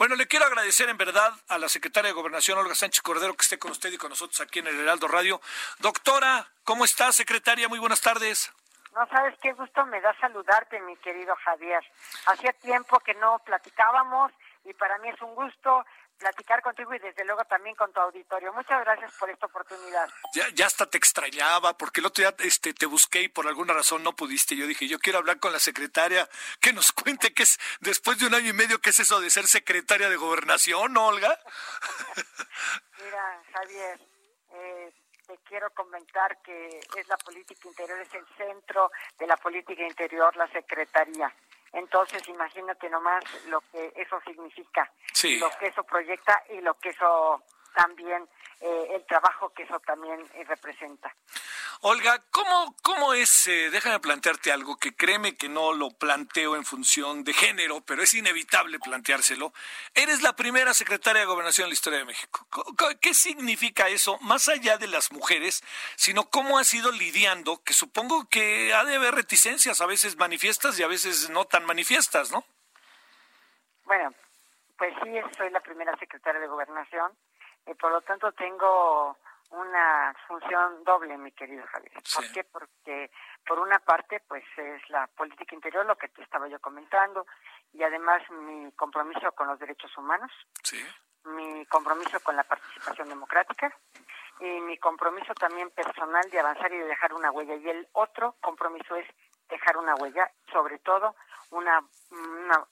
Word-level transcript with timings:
Bueno, 0.00 0.14
le 0.14 0.26
quiero 0.26 0.46
agradecer 0.46 0.88
en 0.88 0.96
verdad 0.96 1.30
a 1.48 1.58
la 1.58 1.68
secretaria 1.68 2.08
de 2.08 2.14
Gobernación, 2.14 2.56
Olga 2.56 2.74
Sánchez 2.74 3.02
Cordero, 3.02 3.34
que 3.34 3.42
esté 3.42 3.58
con 3.58 3.70
usted 3.70 3.92
y 3.92 3.98
con 3.98 4.08
nosotros 4.08 4.40
aquí 4.40 4.60
en 4.60 4.68
el 4.68 4.80
Heraldo 4.80 5.06
Radio. 5.08 5.42
Doctora, 5.78 6.48
¿cómo 6.64 6.86
está, 6.86 7.12
secretaria? 7.12 7.68
Muy 7.68 7.78
buenas 7.78 8.00
tardes. 8.00 8.50
No 8.94 9.06
sabes 9.08 9.38
qué 9.42 9.52
gusto 9.52 9.84
me 9.84 10.00
da 10.00 10.18
saludarte, 10.18 10.80
mi 10.80 10.96
querido 10.96 11.36
Javier. 11.44 11.84
Hacía 12.24 12.54
tiempo 12.54 12.98
que 13.00 13.12
no 13.16 13.40
platicábamos 13.40 14.32
y 14.64 14.72
para 14.72 14.96
mí 15.00 15.10
es 15.10 15.20
un 15.20 15.34
gusto 15.34 15.84
platicar 16.20 16.62
contigo 16.62 16.94
y 16.94 16.98
desde 16.98 17.24
luego 17.24 17.44
también 17.46 17.74
con 17.74 17.92
tu 17.92 18.00
auditorio. 18.00 18.52
Muchas 18.52 18.84
gracias 18.84 19.12
por 19.18 19.30
esta 19.30 19.46
oportunidad. 19.46 20.08
Ya, 20.34 20.48
ya 20.50 20.66
hasta 20.66 20.86
te 20.86 20.98
extrañaba, 20.98 21.76
porque 21.76 22.00
el 22.00 22.06
otro 22.06 22.22
día 22.22 22.34
este, 22.46 22.74
te 22.74 22.86
busqué 22.86 23.22
y 23.22 23.28
por 23.28 23.48
alguna 23.48 23.72
razón 23.72 24.02
no 24.04 24.14
pudiste. 24.14 24.54
Yo 24.54 24.66
dije, 24.66 24.86
yo 24.86 24.98
quiero 24.98 25.18
hablar 25.18 25.40
con 25.40 25.52
la 25.52 25.58
secretaria, 25.58 26.28
que 26.60 26.72
nos 26.72 26.92
cuente 26.92 27.32
qué 27.32 27.42
es, 27.42 27.58
después 27.80 28.18
de 28.18 28.26
un 28.26 28.34
año 28.34 28.50
y 28.50 28.52
medio, 28.52 28.80
qué 28.80 28.90
es 28.90 29.00
eso 29.00 29.20
de 29.20 29.30
ser 29.30 29.46
secretaria 29.46 30.10
de 30.10 30.16
gobernación, 30.16 30.92
¿no, 30.92 31.06
Olga? 31.06 31.36
Mira, 33.02 33.42
Javier, 33.52 34.00
eh, 34.52 34.92
te 35.26 35.38
quiero 35.48 35.70
comentar 35.70 36.40
que 36.42 36.80
es 36.96 37.08
la 37.08 37.16
política 37.16 37.66
interior, 37.66 37.98
es 38.00 38.12
el 38.14 38.26
centro 38.36 38.90
de 39.18 39.26
la 39.26 39.36
política 39.38 39.82
interior, 39.82 40.36
la 40.36 40.48
secretaría. 40.48 41.34
Entonces, 41.72 42.26
imagínate 42.28 42.88
nomás 42.90 43.22
lo 43.46 43.60
que 43.72 43.92
eso 43.96 44.20
significa, 44.26 44.90
Sí. 45.12 45.38
lo 45.38 45.48
que 45.58 45.68
eso 45.68 45.84
proyecta 45.84 46.42
y 46.50 46.60
lo 46.60 46.74
que 46.74 46.88
eso 46.90 47.42
también, 47.74 48.28
eh, 48.60 48.86
el 48.94 49.04
trabajo 49.06 49.50
que 49.54 49.62
eso 49.64 49.78
también 49.80 50.20
eh, 50.34 50.44
representa. 50.44 51.14
Olga, 51.82 52.22
¿cómo, 52.30 52.76
cómo 52.82 53.14
es? 53.14 53.46
eh, 53.46 53.70
déjame 53.70 54.00
plantearte 54.00 54.52
algo 54.52 54.76
que 54.76 54.94
créeme 54.94 55.36
que 55.36 55.48
no 55.48 55.72
lo 55.72 55.90
planteo 55.90 56.54
en 56.56 56.64
función 56.66 57.24
de 57.24 57.32
género, 57.32 57.80
pero 57.80 58.02
es 58.02 58.12
inevitable 58.12 58.78
planteárselo. 58.78 59.54
Eres 59.94 60.20
la 60.20 60.34
primera 60.36 60.74
secretaria 60.74 61.20
de 61.20 61.26
Gobernación 61.26 61.64
en 61.64 61.70
la 61.70 61.74
historia 61.74 62.00
de 62.00 62.04
México. 62.04 62.46
Co- 62.50 62.64
co- 62.76 62.90
¿Qué 63.00 63.14
significa 63.14 63.88
eso, 63.88 64.18
más 64.20 64.48
allá 64.48 64.76
de 64.76 64.88
las 64.88 65.10
mujeres, 65.10 65.62
sino 65.96 66.28
cómo 66.28 66.58
has 66.58 66.72
ido 66.74 66.92
lidiando, 66.92 67.62
que 67.64 67.72
supongo 67.72 68.28
que 68.28 68.74
ha 68.74 68.84
de 68.84 68.96
haber 68.96 69.14
reticencias, 69.14 69.80
a 69.80 69.86
veces 69.86 70.16
manifiestas 70.16 70.78
y 70.78 70.82
a 70.82 70.86
veces 70.88 71.30
no 71.30 71.46
tan 71.46 71.64
manifiestas, 71.64 72.30
¿no? 72.30 72.44
Bueno, 73.84 74.12
pues 74.76 74.92
sí, 75.02 75.10
soy 75.36 75.50
la 75.50 75.60
primera 75.60 75.96
secretaria 75.98 76.40
de 76.40 76.46
gobernación 76.46 77.10
y 77.66 77.74
por 77.74 77.92
lo 77.92 78.00
tanto 78.02 78.32
tengo 78.32 79.16
una 79.50 80.14
función 80.28 80.84
doble, 80.84 81.18
mi 81.18 81.32
querido 81.32 81.66
Javier. 81.66 81.92
¿Por 81.94 82.02
Sí. 82.24 82.32
qué? 82.32 82.44
Porque 82.44 83.10
por 83.46 83.58
una 83.58 83.80
parte, 83.80 84.20
pues 84.28 84.44
es 84.56 84.88
la 84.90 85.06
política 85.08 85.54
interior, 85.54 85.84
lo 85.86 85.96
que 85.96 86.08
te 86.08 86.22
estaba 86.22 86.46
yo 86.48 86.60
comentando, 86.60 87.26
y 87.72 87.82
además 87.82 88.22
mi 88.30 88.70
compromiso 88.72 89.32
con 89.32 89.48
los 89.48 89.58
derechos 89.58 89.96
humanos, 89.98 90.30
Sí. 90.62 90.80
mi 91.24 91.66
compromiso 91.66 92.20
con 92.20 92.36
la 92.36 92.44
participación 92.44 93.08
democrática 93.08 93.74
y 94.38 94.60
mi 94.60 94.78
compromiso 94.78 95.34
también 95.34 95.70
personal 95.70 96.30
de 96.30 96.38
avanzar 96.40 96.72
y 96.72 96.78
de 96.78 96.86
dejar 96.86 97.12
una 97.12 97.30
huella. 97.32 97.56
Y 97.56 97.68
el 97.68 97.88
otro 97.92 98.36
compromiso 98.40 98.94
es 98.96 99.06
dejar 99.48 99.76
una 99.76 99.96
huella, 99.96 100.30
sobre 100.52 100.78
todo 100.78 101.16
una, 101.50 101.82
una, 102.12 102.66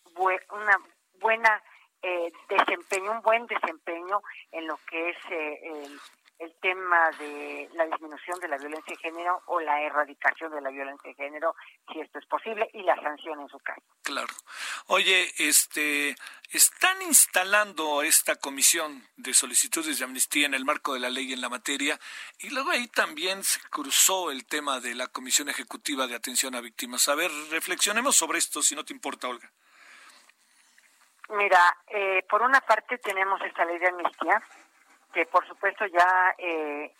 una 0.50 0.78
buena 1.14 1.62
eh, 2.02 2.32
desempeño, 2.48 3.12
un 3.12 3.22
buen 3.22 3.46
desempeño 3.46 4.22
en 4.52 4.66
lo 4.66 4.78
que 4.88 5.10
es 5.10 5.16
eh, 5.30 5.60
el, 5.64 6.00
el 6.38 6.54
tema 6.60 7.10
de 7.18 7.68
la 7.74 7.86
disminución 7.86 8.38
de 8.40 8.48
la 8.48 8.56
violencia 8.58 8.94
de 8.94 9.02
género 9.02 9.42
o 9.46 9.60
la 9.60 9.82
erradicación 9.82 10.52
de 10.52 10.60
la 10.60 10.70
violencia 10.70 11.10
de 11.10 11.14
género, 11.14 11.54
si 11.92 12.00
esto 12.00 12.18
es 12.18 12.26
posible, 12.26 12.70
y 12.72 12.82
la 12.82 12.94
sanción 13.02 13.40
en 13.40 13.48
su 13.48 13.58
caso. 13.58 13.82
Claro. 14.02 14.32
Oye, 14.86 15.32
este, 15.38 16.14
están 16.50 17.02
instalando 17.02 18.02
esta 18.02 18.36
comisión 18.36 19.04
de 19.16 19.34
solicitudes 19.34 19.98
de 19.98 20.04
amnistía 20.04 20.46
en 20.46 20.54
el 20.54 20.64
marco 20.64 20.94
de 20.94 21.00
la 21.00 21.10
ley 21.10 21.32
en 21.32 21.40
la 21.40 21.48
materia 21.48 21.98
y 22.38 22.50
luego 22.50 22.70
ahí 22.70 22.86
también 22.86 23.42
se 23.42 23.60
cruzó 23.70 24.30
el 24.30 24.46
tema 24.46 24.80
de 24.80 24.94
la 24.94 25.08
Comisión 25.08 25.48
Ejecutiva 25.48 26.06
de 26.06 26.14
Atención 26.14 26.54
a 26.54 26.60
Víctimas. 26.60 27.08
A 27.08 27.16
ver, 27.16 27.30
reflexionemos 27.50 28.16
sobre 28.16 28.38
esto, 28.38 28.62
si 28.62 28.76
no 28.76 28.84
te 28.84 28.92
importa, 28.92 29.28
Olga. 29.28 29.50
Mira, 31.30 31.76
eh, 31.88 32.24
por 32.28 32.42
una 32.42 32.60
parte 32.60 32.98
tenemos 32.98 33.40
esta 33.42 33.64
ley 33.64 33.78
de 33.78 33.88
amnistía, 33.88 34.42
que 35.12 35.26
por 35.26 35.46
supuesto 35.46 35.84
ya, 35.86 36.34
eh, 36.38 36.94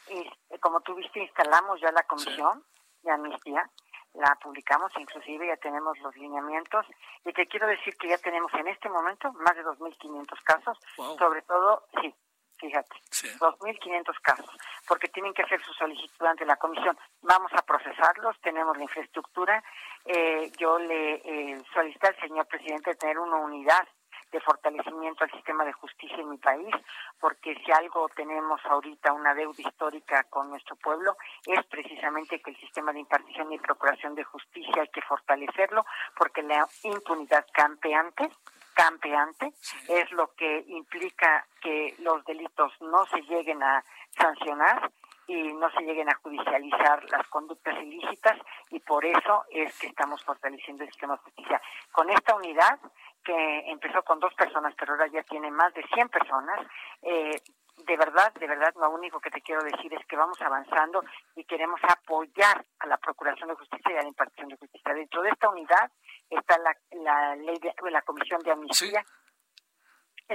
como 0.60 0.80
tú 0.80 0.94
viste, 0.94 1.20
instalamos 1.20 1.80
ya 1.80 1.90
la 1.92 2.02
comisión 2.02 2.62
de 3.02 3.10
amnistía, 3.10 3.68
la 4.14 4.34
publicamos, 4.42 4.90
inclusive 4.98 5.46
ya 5.46 5.56
tenemos 5.56 5.98
los 6.00 6.14
lineamientos, 6.16 6.84
y 7.24 7.32
te 7.32 7.46
quiero 7.46 7.66
decir 7.66 7.96
que 7.96 8.08
ya 8.08 8.18
tenemos 8.18 8.52
en 8.54 8.68
este 8.68 8.88
momento 8.88 9.32
más 9.34 9.54
de 9.56 9.64
2.500 9.64 10.42
casos, 10.42 10.78
Wow. 10.96 11.16
sobre 11.18 11.42
todo, 11.42 11.86
sí, 12.00 12.14
fíjate, 12.58 12.96
Sí. 13.10 13.28
2.500 13.38 14.18
casos, 14.20 14.50
porque 14.86 15.08
tienen 15.08 15.32
que 15.34 15.42
hacer 15.42 15.62
su 15.62 15.72
solicitud 15.74 16.26
ante 16.26 16.44
la 16.44 16.56
comisión. 16.56 16.98
Vamos 17.22 17.52
a 17.54 17.62
procesarlos, 17.62 18.38
tenemos 18.40 18.76
la 18.76 18.82
infraestructura. 18.82 19.62
Eh, 20.04 20.50
yo 20.58 20.78
le 20.78 21.14
eh, 21.24 21.62
solicité 21.72 22.08
al 22.08 22.20
señor 22.20 22.46
presidente 22.46 22.94
tener 22.96 23.18
una 23.18 23.36
unidad 23.36 23.86
de 24.30 24.40
fortalecimiento 24.40 25.24
al 25.24 25.30
sistema 25.30 25.64
de 25.64 25.72
justicia 25.72 26.18
en 26.18 26.30
mi 26.30 26.38
país, 26.38 26.74
porque 27.20 27.54
si 27.64 27.72
algo 27.72 28.08
tenemos 28.14 28.60
ahorita 28.64 29.12
una 29.12 29.34
deuda 29.34 29.62
histórica 29.62 30.24
con 30.24 30.50
nuestro 30.50 30.76
pueblo, 30.76 31.16
es 31.46 31.64
precisamente 31.66 32.40
que 32.40 32.50
el 32.50 32.56
sistema 32.58 32.92
de 32.92 33.00
impartición 33.00 33.52
y 33.52 33.58
procuración 33.58 34.14
de 34.14 34.24
justicia 34.24 34.82
hay 34.82 34.88
que 34.88 35.02
fortalecerlo, 35.02 35.84
porque 36.16 36.42
la 36.42 36.66
impunidad 36.84 37.46
campeante 37.52 38.30
campeante 38.74 39.52
es 39.88 40.08
lo 40.12 40.32
que 40.36 40.64
implica 40.68 41.44
que 41.60 41.96
los 41.98 42.24
delitos 42.24 42.72
no 42.80 43.04
se 43.06 43.22
lleguen 43.22 43.60
a 43.60 43.84
sancionar 44.16 44.92
y 45.26 45.52
no 45.52 45.70
se 45.72 45.82
lleguen 45.82 46.08
a 46.08 46.14
judicializar 46.14 47.04
las 47.10 47.26
conductas 47.28 47.76
ilícitas 47.82 48.38
y 48.70 48.80
por 48.80 49.04
eso 49.04 49.44
es 49.50 49.78
que 49.78 49.88
estamos 49.88 50.24
fortaleciendo 50.24 50.84
el 50.84 50.90
sistema 50.90 51.14
de 51.14 51.22
justicia. 51.22 51.60
Con 51.92 52.08
esta 52.08 52.34
unidad, 52.34 52.78
que 53.24 53.70
empezó 53.70 54.02
con 54.02 54.20
dos 54.20 54.32
personas, 54.34 54.74
pero 54.78 54.92
ahora 54.92 55.06
ya 55.08 55.22
tiene 55.22 55.50
más 55.50 55.72
de 55.74 55.82
100 55.94 56.08
personas, 56.08 56.66
eh, 57.02 57.40
de 57.76 57.96
verdad, 57.96 58.32
de 58.34 58.46
verdad, 58.46 58.74
lo 58.74 58.90
único 58.90 59.20
que 59.20 59.30
te 59.30 59.40
quiero 59.40 59.62
decir 59.62 59.92
es 59.94 60.04
que 60.06 60.16
vamos 60.16 60.40
avanzando 60.42 61.04
y 61.36 61.44
queremos 61.44 61.80
apoyar 61.84 62.64
a 62.80 62.86
la 62.86 62.96
Procuración 62.96 63.48
de 63.48 63.54
Justicia 63.54 63.92
y 63.92 63.96
a 63.96 64.02
la 64.02 64.08
impartición 64.08 64.48
de 64.48 64.56
justicia. 64.56 64.94
Dentro 64.94 65.22
de 65.22 65.30
esta 65.30 65.48
unidad 65.48 65.90
está 66.28 66.58
la, 66.58 66.76
la 66.90 67.36
ley 67.36 67.56
de 67.58 67.90
la 67.90 68.02
Comisión 68.02 68.40
de 68.40 68.50
Amnistía, 68.50 69.04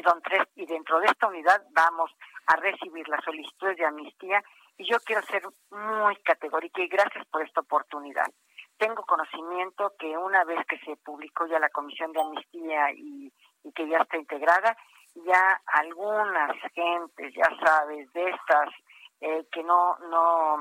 son 0.02 0.22
tres, 0.22 0.48
y 0.56 0.66
dentro 0.66 1.00
de 1.00 1.08
esta 1.08 1.28
unidad 1.28 1.62
vamos 1.72 2.12
a 2.48 2.56
recibir 2.56 3.08
las 3.08 3.24
solicitudes 3.24 3.78
de 3.78 3.86
amnistía 3.86 4.44
y 4.78 4.90
yo 4.90 4.98
quiero 5.02 5.22
ser 5.24 5.44
muy 5.70 6.16
categórica 6.24 6.82
y 6.82 6.88
gracias 6.88 7.26
por 7.28 7.44
esta 7.44 7.62
oportunidad. 7.62 8.26
Tengo 8.84 9.04
conocimiento 9.04 9.94
que 9.98 10.18
una 10.18 10.44
vez 10.44 10.60
que 10.68 10.78
se 10.80 10.98
publicó 10.98 11.48
ya 11.48 11.58
la 11.58 11.70
Comisión 11.70 12.12
de 12.12 12.20
Amnistía 12.20 12.92
y, 12.92 13.32
y 13.64 13.72
que 13.72 13.88
ya 13.88 14.00
está 14.00 14.18
integrada, 14.18 14.76
ya 15.26 15.62
algunas 15.68 16.52
gentes, 16.74 17.34
ya 17.34 17.48
sabes, 17.66 18.12
de 18.12 18.30
estas 18.30 18.70
eh, 19.26 19.48
que 19.54 19.64
no, 19.64 19.98
no, 20.10 20.58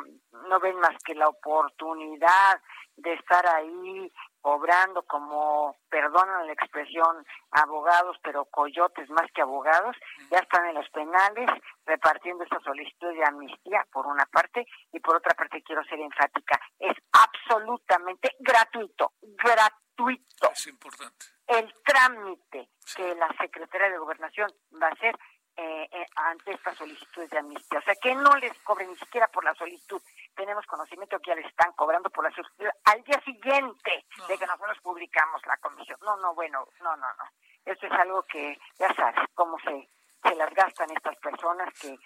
no 0.49 0.61
ven 0.61 0.79
más 0.79 0.97
que 1.05 1.17
la 1.17 1.27
oportunidad 1.27 2.61
de 2.95 3.15
estar 3.15 3.45
ahí 3.45 4.13
cobrando 4.41 5.03
como, 5.03 5.77
perdonan 5.89 6.47
la 6.47 6.53
expresión, 6.53 7.27
abogados, 7.51 8.17
pero 8.23 8.45
coyotes 8.45 9.11
más 9.11 9.31
que 9.35 9.43
abogados, 9.43 9.97
ya 10.31 10.39
están 10.39 10.67
en 10.67 10.77
los 10.77 10.89
penales 10.91 11.51
repartiendo 11.85 12.45
esta 12.45 12.61
solicitud 12.61 13.13
de 13.13 13.25
amnistía, 13.25 13.85
por 13.93 14.07
una 14.07 14.27
parte, 14.27 14.65
y 14.93 15.01
por 15.01 15.17
otra 15.17 15.35
parte 15.35 15.63
quiero 15.65 15.83
ser 15.85 15.99
enfática, 15.99 16.61
es 16.79 16.95
absolutamente 17.11 18.37
gratuito, 18.39 19.15
gratuito. 19.23 20.51
Es 20.53 20.69
importante. 20.69 21.27
El 21.49 21.75
trámite 21.85 22.69
que 22.97 23.15
la 23.17 23.29
Secretaría 23.41 23.91
de 23.91 23.99
Gobernación 23.99 24.49
va 24.81 24.87
a 24.87 24.93
hacer 24.93 25.19
eh, 25.57 25.89
eh, 25.93 26.07
ante 26.17 26.53
estas 26.53 26.77
solicitudes 26.79 27.31
de 27.31 27.39
amnistía. 27.39 27.79
O 27.79 27.83
sea, 27.83 27.95
que 27.97 28.15
no 28.15 28.35
les 28.37 28.53
cobren 28.61 28.89
ni 28.89 28.97
siquiera 28.97 29.29
por 29.29 29.45
la 29.45 29.55
solicitud. 29.55 30.01
Tenemos 30.35 30.65
conocimiento 30.67 31.19
que 31.19 31.31
ya 31.31 31.35
les 31.35 31.47
están 31.47 31.73
cobrando 31.73 32.09
por 32.11 32.25
la 32.25 32.35
solicitud 32.35 32.67
al 32.85 33.03
día 33.05 33.21
siguiente 33.23 34.07
de 34.29 34.39
que 34.39 34.47
nosotros 34.47 34.79
publicamos 34.83 35.45
la 35.47 35.57
comisión. 35.59 35.99
No, 36.03 36.17
no, 36.17 36.35
bueno, 36.35 36.67
no, 36.81 36.97
no, 36.97 37.07
no. 37.15 37.25
Esto 37.65 37.87
es 37.87 37.93
algo 37.93 38.23
que 38.25 38.59
ya 38.79 38.93
sabes 38.95 39.29
cómo 39.35 39.59
se, 39.61 39.89
se 40.23 40.35
las 40.35 40.53
gastan 40.55 40.91
estas 40.91 41.17
personas 41.19 41.73
que, 41.79 41.99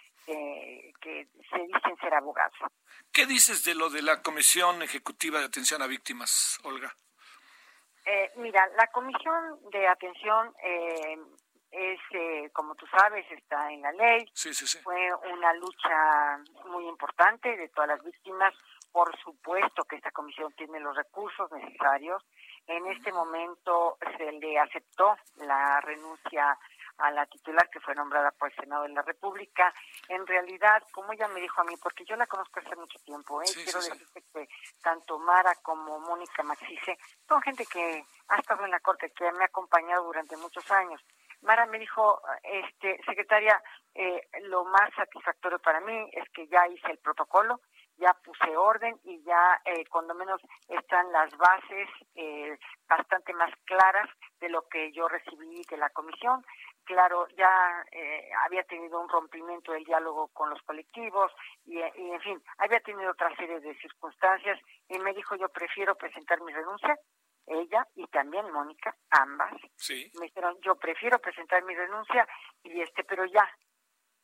que 1.01 1.29
se 1.49 1.59
dicen 1.59 1.97
ser 2.01 2.15
abogados. 2.15 2.59
¿Qué 3.13 3.27
dices 3.27 3.65
de 3.65 3.75
lo 3.75 3.91
de 3.91 4.03
la 4.03 4.23
Comisión 4.23 4.83
Ejecutiva 4.83 5.39
de 5.39 5.47
Atención 5.47 5.81
a 5.83 5.87
Víctimas, 5.87 6.59
Olga? 6.65 6.93
Eh, 8.05 8.33
mira, 8.37 8.65
la 8.77 8.87
Comisión 8.89 9.59
de 9.71 9.89
Atención 9.89 10.55
eh, 10.63 11.19
es, 11.77 12.01
eh, 12.13 12.51
como 12.55 12.75
tú 12.75 12.87
sabes, 12.87 13.31
está 13.31 13.71
en 13.71 13.83
la 13.83 13.93
ley. 13.93 14.27
Sí, 14.33 14.55
sí, 14.55 14.67
sí. 14.67 14.79
Fue 14.79 15.15
una 15.31 15.53
lucha 15.55 16.39
muy 16.71 16.89
importante 16.89 17.55
de 17.55 17.69
todas 17.69 17.89
las 17.89 18.03
víctimas. 18.03 18.55
Por 18.91 19.15
supuesto 19.19 19.85
que 19.85 19.97
esta 19.97 20.11
comisión 20.11 20.53
tiene 20.55 20.81
los 20.81 20.97
recursos 20.97 21.53
necesarios. 21.53 22.25
En 22.67 22.87
este 22.87 23.13
momento 23.13 23.99
se 24.17 24.33
le 24.33 24.59
aceptó 24.59 25.17
la 25.37 25.81
renuncia 25.83 26.59
a 26.99 27.11
la 27.11 27.27
titular 27.27 27.69
que 27.69 27.81
fue 27.81 27.95
nombrada 27.95 28.31
por 28.31 28.51
el 28.51 28.57
Senado 28.57 28.85
de 28.85 28.89
la 28.89 29.03
República. 29.03 29.73
En 30.09 30.27
realidad, 30.27 30.83
como 30.93 31.13
ella 31.13 31.29
me 31.29 31.41
dijo 31.41 31.61
a 31.61 31.65
mí, 31.65 31.75
porque 31.77 32.07
yo 32.07 32.17
la 32.17 32.27
conozco 32.27 32.61
hace 32.61 32.75
mucho 32.75 32.99
tiempo, 33.01 33.43
¿eh? 33.43 33.47
quiero 33.53 33.81
decirte 33.81 34.25
que 34.33 34.49
tanto 34.83 35.19
Mara 35.19 35.55
como 35.57 36.01
Mónica 36.01 36.43
Maxice 36.43 36.97
son 37.29 37.43
gente 37.43 37.67
que 37.67 38.03
ha 38.29 38.37
estado 38.37 38.65
en 38.65 38.71
la 38.71 38.81
Corte, 38.81 39.11
que 39.11 39.31
me 39.33 39.45
ha 39.45 39.47
acompañado 39.47 40.05
durante 40.05 40.39
muchos 40.39 40.71
años. 40.71 41.03
Mara 41.47 41.65
me 41.67 41.79
dijo, 41.79 42.21
este, 42.43 43.01
secretaria, 43.05 43.63
eh, 43.95 44.21
lo 44.43 44.65
más 44.65 44.93
satisfactorio 44.97 45.61
para 45.61 45.81
mí 45.81 46.11
es 46.13 46.29
que 46.31 46.49
ya 46.49 46.67
hice 46.67 46.91
el 46.91 46.99
protocolo, 46.99 47.61
ya 47.99 48.13
puse 48.25 48.57
orden 48.57 48.99
y 49.05 49.23
ya 49.23 49.61
eh, 49.65 49.85
cuando 49.89 50.13
menos 50.15 50.41
están 50.69 51.11
las 51.13 51.31
bases 51.39 51.89
eh, 52.17 52.59
bastante 52.89 53.33
más 53.33 53.51
claras 53.65 54.09
de 54.41 54.49
lo 54.49 54.67
que 54.69 54.91
yo 54.93 55.07
recibí 55.07 55.63
de 55.71 55.77
la 55.77 55.89
comisión. 55.91 56.45
Claro, 56.85 57.29
ya 57.37 57.85
eh, 57.93 58.29
había 58.45 58.65
tenido 58.65 59.01
un 59.01 59.09
rompimiento 59.09 59.73
del 59.73 59.85
diálogo 59.85 60.29
con 60.29 60.51
los 60.51 60.61
colectivos 60.63 61.33
y, 61.65 61.81
en 61.81 62.21
fin, 62.21 62.43
había 62.59 62.81
tenido 62.81 63.13
otra 63.13 63.35
serie 63.37 63.61
de 63.61 63.75
circunstancias 63.79 64.61
y 64.89 64.99
me 64.99 65.13
dijo 65.15 65.37
yo 65.37 65.49
prefiero 65.49 65.95
presentar 65.95 66.41
mi 66.43 66.53
renuncia, 66.53 66.97
ella 67.47 67.87
y 67.95 68.07
también 68.09 68.51
Mónica, 68.53 68.95
ambas, 69.11 69.55
sí. 69.77 70.11
me 70.19 70.27
dijeron 70.27 70.57
yo 70.63 70.77
prefiero 70.77 71.19
presentar 71.19 71.63
mi 71.65 71.75
renuncia 71.75 72.27
y 72.63 72.81
este, 72.81 73.05
pero 73.05 73.25
ya 73.27 73.49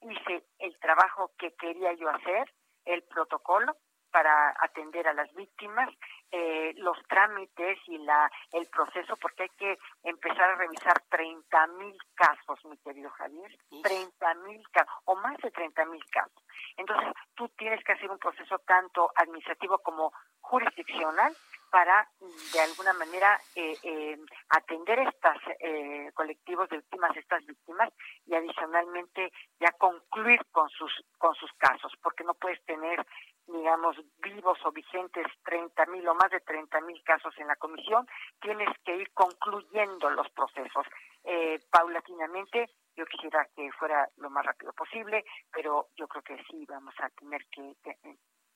hice 0.02 0.44
el 0.58 0.78
trabajo 0.78 1.32
que 1.38 1.54
quería 1.54 1.92
yo 1.94 2.08
hacer, 2.10 2.52
el 2.84 3.02
protocolo, 3.04 3.76
para 4.12 4.54
atender 4.60 5.08
a 5.08 5.14
las 5.14 5.32
víctimas, 5.34 5.88
eh, 6.30 6.72
los 6.76 6.96
trámites 7.08 7.78
y 7.86 7.98
la 7.98 8.30
el 8.52 8.68
proceso, 8.68 9.16
porque 9.16 9.44
hay 9.44 9.48
que 9.50 9.78
empezar 10.02 10.50
a 10.50 10.56
revisar 10.56 11.00
30 11.08 11.66
mil 11.78 11.96
casos, 12.14 12.62
mi 12.66 12.76
querido 12.78 13.10
Javier, 13.10 13.58
30 13.82 14.34
mil 14.46 14.62
casos, 14.70 14.92
o 15.06 15.16
más 15.16 15.36
de 15.38 15.50
30 15.50 15.86
mil 15.86 16.04
casos. 16.10 16.44
Entonces, 16.76 17.12
tú 17.34 17.48
tienes 17.56 17.82
que 17.84 17.92
hacer 17.92 18.10
un 18.10 18.18
proceso 18.18 18.58
tanto 18.60 19.10
administrativo 19.16 19.78
como 19.78 20.12
jurisdiccional 20.40 21.34
para, 21.72 22.06
de 22.52 22.60
alguna 22.60 22.92
manera, 22.92 23.40
eh, 23.56 23.74
eh, 23.82 24.18
atender 24.50 24.98
estos 25.00 26.12
colectivos 26.14 26.68
de 26.68 26.76
víctimas, 26.76 27.16
estas 27.16 27.44
víctimas, 27.46 27.88
y 28.26 28.34
adicionalmente 28.34 29.32
ya 29.58 29.72
concluir 29.72 30.40
con 30.52 30.68
sus, 30.68 30.92
con 31.16 31.34
sus 31.34 31.50
casos, 31.54 31.92
porque 32.02 32.24
no 32.24 32.34
puedes 32.34 32.62
tener 32.66 33.04
digamos, 33.46 33.96
vivos 34.22 34.58
o 34.64 34.72
vigentes 34.72 35.26
30 35.44 35.86
mil 35.86 36.06
o 36.08 36.14
más 36.14 36.30
de 36.30 36.40
30 36.40 36.80
mil 36.82 37.02
casos 37.02 37.34
en 37.38 37.48
la 37.48 37.56
comisión, 37.56 38.06
tienes 38.40 38.68
que 38.84 38.96
ir 38.96 39.10
concluyendo 39.12 40.10
los 40.10 40.28
procesos 40.30 40.86
eh, 41.24 41.58
paulatinamente. 41.70 42.70
Yo 42.94 43.04
quisiera 43.06 43.46
que 43.56 43.70
fuera 43.72 44.08
lo 44.16 44.30
más 44.30 44.44
rápido 44.44 44.72
posible, 44.72 45.24
pero 45.50 45.88
yo 45.96 46.06
creo 46.08 46.22
que 46.22 46.44
sí 46.44 46.64
vamos 46.66 46.94
a 46.98 47.08
tener 47.10 47.44
que, 47.46 47.74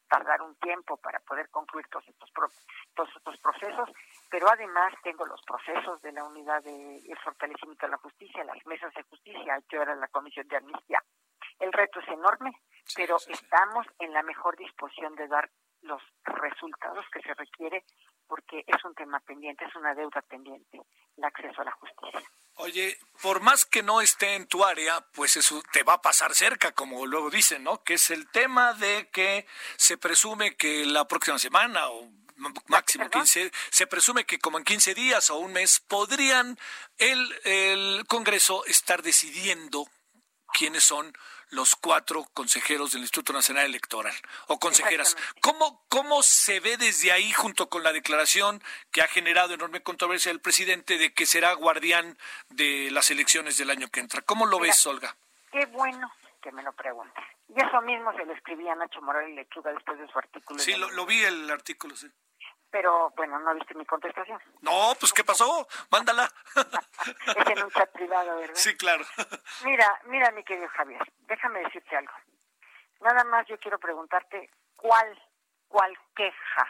tardar 0.08 0.42
un 0.42 0.54
tiempo 0.56 0.96
para 0.96 1.18
poder 1.20 1.48
concluir 1.50 1.86
todos 1.88 2.06
estos, 2.08 2.30
todos 2.94 3.08
estos 3.16 3.38
procesos, 3.38 3.90
pero 4.30 4.48
además 4.48 4.92
tengo 5.02 5.24
los 5.26 5.40
procesos 5.42 6.00
de 6.02 6.12
la 6.12 6.24
unidad 6.24 6.62
de 6.62 6.98
el 6.98 7.18
fortalecimiento 7.18 7.86
de 7.86 7.92
la 7.92 7.98
justicia, 7.98 8.44
las 8.44 8.64
mesas 8.66 8.92
de 8.94 9.02
justicia, 9.04 9.58
yo 9.70 9.82
era 9.82 9.94
la 9.94 10.08
comisión 10.08 10.46
de 10.48 10.56
amnistía. 10.56 11.02
El 11.58 11.72
reto 11.72 12.00
es 12.00 12.08
enorme, 12.08 12.52
pero 12.94 13.16
estamos 13.28 13.86
en 13.98 14.12
la 14.12 14.22
mejor 14.22 14.56
disposición 14.56 15.14
de 15.14 15.28
dar 15.28 15.50
los 15.82 16.02
resultados 16.24 17.04
que 17.12 17.20
se 17.20 17.34
requiere 17.34 17.84
porque 18.26 18.64
es 18.66 18.84
un 18.84 18.94
tema 18.94 19.20
pendiente, 19.20 19.64
es 19.64 19.74
una 19.76 19.94
deuda 19.94 20.20
pendiente, 20.22 20.80
el 21.16 21.24
acceso 21.24 21.62
a 21.62 21.64
la 21.64 21.72
justicia. 21.72 22.20
Oye, 22.56 22.98
por 23.20 23.40
más 23.40 23.66
que 23.66 23.82
no 23.82 24.00
esté 24.00 24.34
en 24.34 24.46
tu 24.46 24.64
área, 24.64 25.00
pues 25.12 25.36
eso 25.36 25.62
te 25.72 25.82
va 25.82 25.94
a 25.94 26.02
pasar 26.02 26.34
cerca, 26.34 26.72
como 26.72 27.04
luego 27.06 27.30
dicen, 27.30 27.62
¿no? 27.64 27.82
Que 27.82 27.94
es 27.94 28.10
el 28.10 28.28
tema 28.30 28.72
de 28.72 29.10
que 29.10 29.46
se 29.76 29.98
presume 29.98 30.56
que 30.56 30.86
la 30.86 31.06
próxima 31.06 31.38
semana 31.38 31.88
o 31.88 32.10
máximo 32.68 33.08
15, 33.08 33.50
se 33.70 33.86
presume 33.86 34.24
que 34.24 34.38
como 34.38 34.58
en 34.58 34.64
15 34.64 34.94
días 34.94 35.30
o 35.30 35.36
un 35.36 35.52
mes 35.52 35.80
podrían 35.80 36.58
el, 36.98 37.40
el 37.44 38.04
Congreso 38.06 38.64
estar 38.66 39.02
decidiendo 39.02 39.86
quiénes 40.52 40.84
son 40.84 41.16
los 41.50 41.76
cuatro 41.76 42.24
consejeros 42.34 42.92
del 42.92 43.02
Instituto 43.02 43.32
Nacional 43.32 43.66
Electoral 43.66 44.14
o 44.48 44.58
consejeras. 44.58 45.16
¿Cómo, 45.40 45.84
¿Cómo 45.88 46.22
se 46.22 46.60
ve 46.60 46.76
desde 46.76 47.12
ahí 47.12 47.32
junto 47.32 47.68
con 47.68 47.82
la 47.82 47.92
declaración 47.92 48.62
que 48.90 49.02
ha 49.02 49.08
generado 49.08 49.54
enorme 49.54 49.82
controversia 49.82 50.32
el 50.32 50.40
presidente 50.40 50.98
de 50.98 51.12
que 51.12 51.26
será 51.26 51.52
guardián 51.54 52.18
de 52.50 52.90
las 52.90 53.10
elecciones 53.10 53.56
del 53.56 53.70
año 53.70 53.88
que 53.88 54.00
entra? 54.00 54.22
¿Cómo 54.22 54.46
lo 54.46 54.58
ves, 54.58 54.86
Olga? 54.86 55.16
Qué 55.52 55.66
bueno 55.66 56.12
que 56.42 56.52
me 56.52 56.62
lo 56.62 56.72
preguntes. 56.72 57.24
Y 57.48 57.60
eso 57.60 57.80
mismo 57.82 58.12
se 58.12 58.24
lo 58.24 58.32
escribía 58.32 58.72
a 58.72 58.76
Nacho 58.76 59.00
Morales 59.00 59.34
Lechuga 59.34 59.72
después 59.72 59.98
de 59.98 60.08
su 60.08 60.18
artículo. 60.18 60.58
Sí, 60.58 60.74
lo, 60.76 60.90
lo 60.90 61.06
vi 61.06 61.22
el 61.22 61.50
artículo, 61.50 61.96
sí 61.96 62.08
pero 62.76 63.10
bueno, 63.16 63.38
no 63.38 63.54
viste 63.54 63.74
mi 63.74 63.86
contestación. 63.86 64.38
No, 64.60 64.94
pues 65.00 65.10
¿qué 65.12 65.24
pasó? 65.24 65.66
Mándala. 65.90 66.30
es 67.36 67.46
en 67.48 67.64
un 67.64 67.70
chat 67.70 67.90
privado, 67.90 68.36
¿verdad? 68.36 68.54
Sí, 68.54 68.76
claro. 68.76 69.02
mira, 69.64 69.98
mira, 70.04 70.30
mi 70.32 70.44
querido 70.44 70.68
Javier, 70.68 71.00
déjame 71.28 71.60
decirte 71.60 71.96
algo. 71.96 72.12
Nada 73.00 73.24
más 73.24 73.46
yo 73.46 73.58
quiero 73.58 73.78
preguntarte 73.78 74.50
cuál, 74.76 75.18
cuál 75.68 75.96
queja 76.14 76.66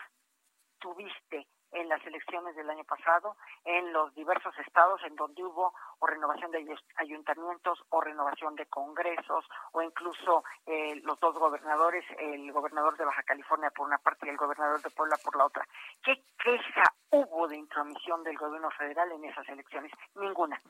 tuviste 0.79 1.47
en 1.73 1.89
las 1.89 2.05
elecciones 2.07 2.57
del 2.57 2.71
año 2.71 2.85
pasado, 2.85 3.37
en 3.65 3.93
los 3.93 4.15
diversos 4.15 4.57
estados 4.59 5.01
en 5.05 5.15
donde 5.17 5.43
hubo 5.45 5.75
o 5.99 6.07
renovación 6.07 6.51
de 6.51 6.65
ayuntamientos 6.97 7.83
o 7.91 8.01
renovación 8.01 8.55
de 8.55 8.67
congresos 8.67 9.45
o 9.73 9.83
incluso 9.83 10.45
eh, 10.65 11.01
los 11.05 11.19
dos 11.21 11.35
gobernadores, 11.39 12.05
el 12.19 12.51
gobernador 12.53 12.97
de 12.97 13.05
Baja 13.05 13.23
California 13.25 13.71
por 13.71 13.87
una 13.87 13.99
parte 13.99 14.27
y 14.27 14.31
el 14.31 14.37
gobernador 14.37 14.81
de 14.81 14.91
Puebla 14.91 15.17
por 15.23 15.37
la 15.37 15.47
otra. 15.47 15.67
¿Qué 16.03 16.25
queja 16.43 16.85
hubo 17.11 17.49
de 17.49 17.57
intromisión 17.57 18.23
del 18.23 18.39
gobierno 18.39 18.71
federal 18.71 19.13
en 19.13 19.25
esas 19.25 19.49
elecciones? 19.49 19.93
Ninguna. 20.15 20.61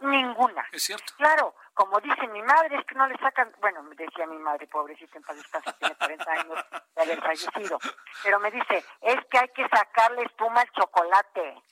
Ninguna. 0.00 0.66
Es 0.72 0.82
cierto. 0.82 1.14
Claro, 1.16 1.54
como 1.72 1.98
dice 2.00 2.26
mi 2.28 2.42
madre, 2.42 2.76
es 2.78 2.86
que 2.86 2.94
no 2.94 3.06
le 3.06 3.16
sacan, 3.18 3.52
bueno, 3.60 3.82
me 3.82 3.94
decía 3.94 4.26
mi 4.26 4.38
madre, 4.38 4.66
pobrecita, 4.66 5.16
en 5.16 5.24
paz 5.24 5.36
descanso, 5.36 5.72
tiene 5.74 5.94
40 5.94 6.30
años 6.32 6.64
de 6.94 7.02
haber 7.02 7.20
fallecido, 7.22 7.78
pero 8.22 8.38
me 8.40 8.50
dice, 8.50 8.84
es 9.00 9.24
que 9.26 9.38
hay 9.38 9.48
que 9.48 9.68
sacarle 9.68 10.22
espuma 10.22 10.60
al 10.60 10.70
chocolate, 10.72 11.62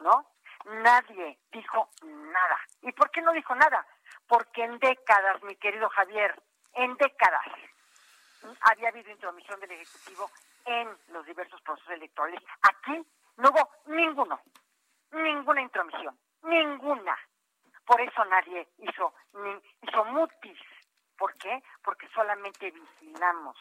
¿no? 0.00 0.30
Nadie 0.64 1.38
dijo 1.52 1.90
nada. 2.02 2.58
¿Y 2.82 2.92
por 2.92 3.10
qué 3.10 3.20
no 3.22 3.32
dijo 3.32 3.54
nada? 3.54 3.86
Porque 4.26 4.64
en 4.64 4.78
décadas, 4.78 5.42
mi 5.42 5.56
querido 5.56 5.88
Javier, 5.90 6.40
en 6.74 6.96
décadas, 6.96 7.44
había 8.60 8.88
habido 8.88 9.10
intromisión 9.10 9.60
del 9.60 9.72
Ejecutivo 9.72 10.30
en 10.64 10.88
los 11.08 11.26
diversos 11.26 11.60
procesos 11.62 11.90
electorales. 11.90 12.40
Aquí 12.62 13.06
no 13.36 13.50
hubo 13.50 13.70
ninguno, 13.86 14.40
ninguna 15.12 15.60
intromisión, 15.60 16.18
ninguna. 16.42 17.16
Por 17.86 18.00
eso 18.00 18.24
nadie 18.24 18.68
hizo, 18.78 19.14
ni, 19.34 19.60
hizo 19.82 20.04
mutis. 20.06 20.58
¿Por 21.16 21.34
qué? 21.36 21.62
Porque 21.82 22.08
solamente 22.08 22.70
vigilamos 22.70 23.56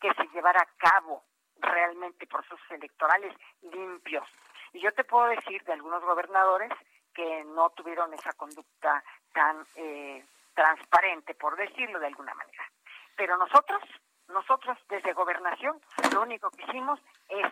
que 0.00 0.12
se 0.14 0.26
llevara 0.28 0.60
a 0.60 0.76
cabo 0.76 1.24
realmente 1.56 2.26
procesos 2.26 2.60
electorales 2.70 3.34
limpios. 3.62 4.26
Y 4.72 4.80
yo 4.80 4.92
te 4.92 5.04
puedo 5.04 5.26
decir 5.26 5.62
de 5.64 5.72
algunos 5.72 6.02
gobernadores 6.02 6.72
que 7.14 7.44
no 7.44 7.70
tuvieron 7.70 8.12
esa 8.12 8.32
conducta 8.32 9.02
tan 9.32 9.66
eh, 9.76 10.24
transparente, 10.54 11.34
por 11.34 11.56
decirlo 11.56 12.00
de 12.00 12.08
alguna 12.08 12.34
manera. 12.34 12.64
Pero 13.16 13.36
nosotros, 13.36 13.82
nosotros 14.28 14.76
desde 14.88 15.12
gobernación, 15.12 15.80
lo 16.12 16.22
único 16.22 16.50
que 16.50 16.64
hicimos 16.64 17.00
es 17.28 17.46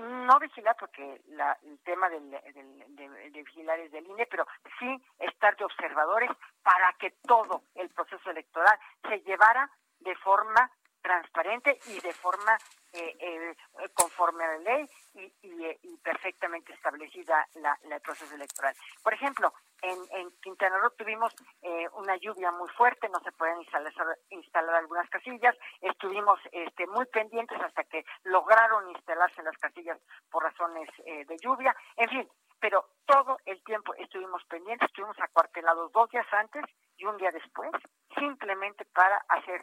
no 0.00 0.38
vigilar 0.38 0.76
porque 0.78 1.20
la, 1.28 1.56
el 1.62 1.78
tema 1.80 2.08
del, 2.08 2.30
de, 2.30 3.42
vigilar 3.42 3.78
es 3.80 3.92
del 3.92 4.06
INE, 4.06 4.26
pero 4.26 4.46
sí 4.78 5.02
estar 5.18 5.56
de 5.56 5.64
observadores 5.64 6.30
para 6.62 6.92
que 6.98 7.10
todo 7.26 7.62
el 7.74 7.88
proceso 7.90 8.30
electoral 8.30 8.78
se 9.08 9.20
llevara 9.20 9.70
de 10.00 10.14
forma 10.16 10.70
transparente 11.02 11.78
y 11.86 12.00
de 12.00 12.12
forma 12.12 12.58
eh, 12.92 13.16
eh, 13.20 13.54
conforme 13.94 14.44
a 14.44 14.48
la 14.48 14.58
ley 14.58 14.90
y, 15.14 15.32
y, 15.42 15.96
perfectamente 16.02 16.72
establecida 16.72 17.46
la, 17.54 17.78
el 17.82 18.00
proceso 18.00 18.34
electoral. 18.34 18.74
Por 19.02 19.14
ejemplo, 19.14 19.52
en, 19.82 20.30
Quintana 20.42 20.78
Roo 20.78 20.90
tuvimos 20.90 21.34
eh, 21.62 21.88
una 21.94 22.16
lluvia 22.16 22.50
muy 22.52 22.68
fuerte, 22.70 23.08
no 23.08 23.20
se 23.20 23.32
pueden 23.32 23.58
instalar, 23.60 23.92
instalar 24.30 24.74
algunas 24.76 25.08
casillas, 25.10 25.56
estuvimos 25.80 26.40
este, 26.52 26.86
muy 26.86 27.06
pendientes 27.06 27.60
hasta 27.60 27.84
que 27.84 28.04
lograron 28.24 28.90
instalarse 28.90 29.42
las 29.42 29.56
casillas 29.58 29.98
por 30.30 30.42
razones 30.42 30.88
eh, 31.06 31.24
de 31.24 31.36
lluvia, 31.38 31.74
en 31.96 32.08
fin, 32.08 32.28
pero 32.60 32.84
todo 33.06 33.38
el 33.46 33.62
tiempo 33.64 33.94
estuvimos 33.94 34.44
pendientes, 34.44 34.88
estuvimos 34.88 35.18
acuartelados 35.20 35.90
dos 35.92 36.08
días 36.10 36.26
antes 36.32 36.64
y 36.96 37.04
un 37.06 37.16
día 37.16 37.30
después, 37.30 37.70
simplemente 38.14 38.84
para 38.84 39.16
hacer, 39.28 39.62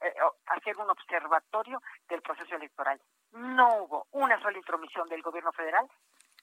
eh, 0.00 0.14
hacer 0.46 0.76
un 0.76 0.90
observatorio 0.90 1.80
del 2.08 2.20
proceso 2.22 2.54
electoral. 2.54 3.00
No 3.32 3.82
hubo 3.82 4.06
una 4.12 4.40
sola 4.42 4.58
intromisión 4.58 5.08
del 5.08 5.22
gobierno 5.22 5.52
federal. 5.52 5.88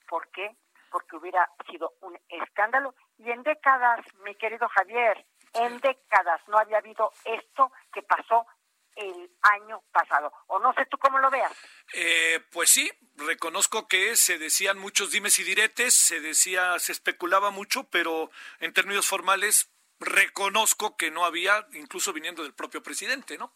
¿Por 0.08 0.28
qué? 0.30 0.56
Porque 0.90 1.16
hubiera 1.16 1.48
sido 1.70 1.94
un 2.00 2.18
escándalo. 2.28 2.94
Y 3.18 3.30
en 3.30 3.42
décadas, 3.42 4.00
mi 4.24 4.34
querido 4.34 4.68
Javier, 4.68 5.24
en 5.54 5.78
décadas 5.78 6.40
no 6.48 6.58
había 6.58 6.78
habido 6.78 7.12
esto 7.24 7.72
que 7.92 8.02
pasó 8.02 8.46
el 8.96 9.30
año 9.42 9.82
pasado. 9.92 10.32
O 10.46 10.58
no 10.58 10.72
sé 10.74 10.86
tú 10.86 10.98
cómo 10.98 11.18
lo 11.18 11.30
veas. 11.30 11.52
Eh, 11.94 12.40
pues 12.50 12.70
sí, 12.70 12.90
reconozco 13.16 13.86
que 13.86 14.16
se 14.16 14.38
decían 14.38 14.78
muchos 14.78 15.12
dimes 15.12 15.38
y 15.38 15.44
diretes, 15.44 15.94
se 15.94 16.20
decía, 16.20 16.78
se 16.78 16.92
especulaba 16.92 17.50
mucho, 17.50 17.84
pero 17.90 18.30
en 18.58 18.72
términos 18.72 19.06
formales 19.06 19.70
reconozco 20.00 20.96
que 20.96 21.10
no 21.10 21.24
había, 21.24 21.66
incluso 21.72 22.12
viniendo 22.12 22.42
del 22.42 22.54
propio 22.54 22.82
presidente, 22.82 23.38
¿no? 23.38 23.52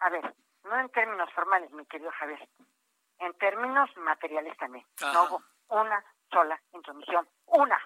A 0.00 0.10
ver, 0.10 0.34
no 0.64 0.78
en 0.78 0.88
términos 0.90 1.32
formales, 1.32 1.70
mi 1.72 1.84
querido 1.86 2.10
Javier, 2.12 2.48
en 3.18 3.32
términos 3.38 3.90
materiales 3.98 4.56
también. 4.58 4.84
No 5.00 5.24
hubo 5.24 5.42
una 5.68 6.04
sola 6.30 6.60
intromisión, 6.72 7.28
una 7.46 7.78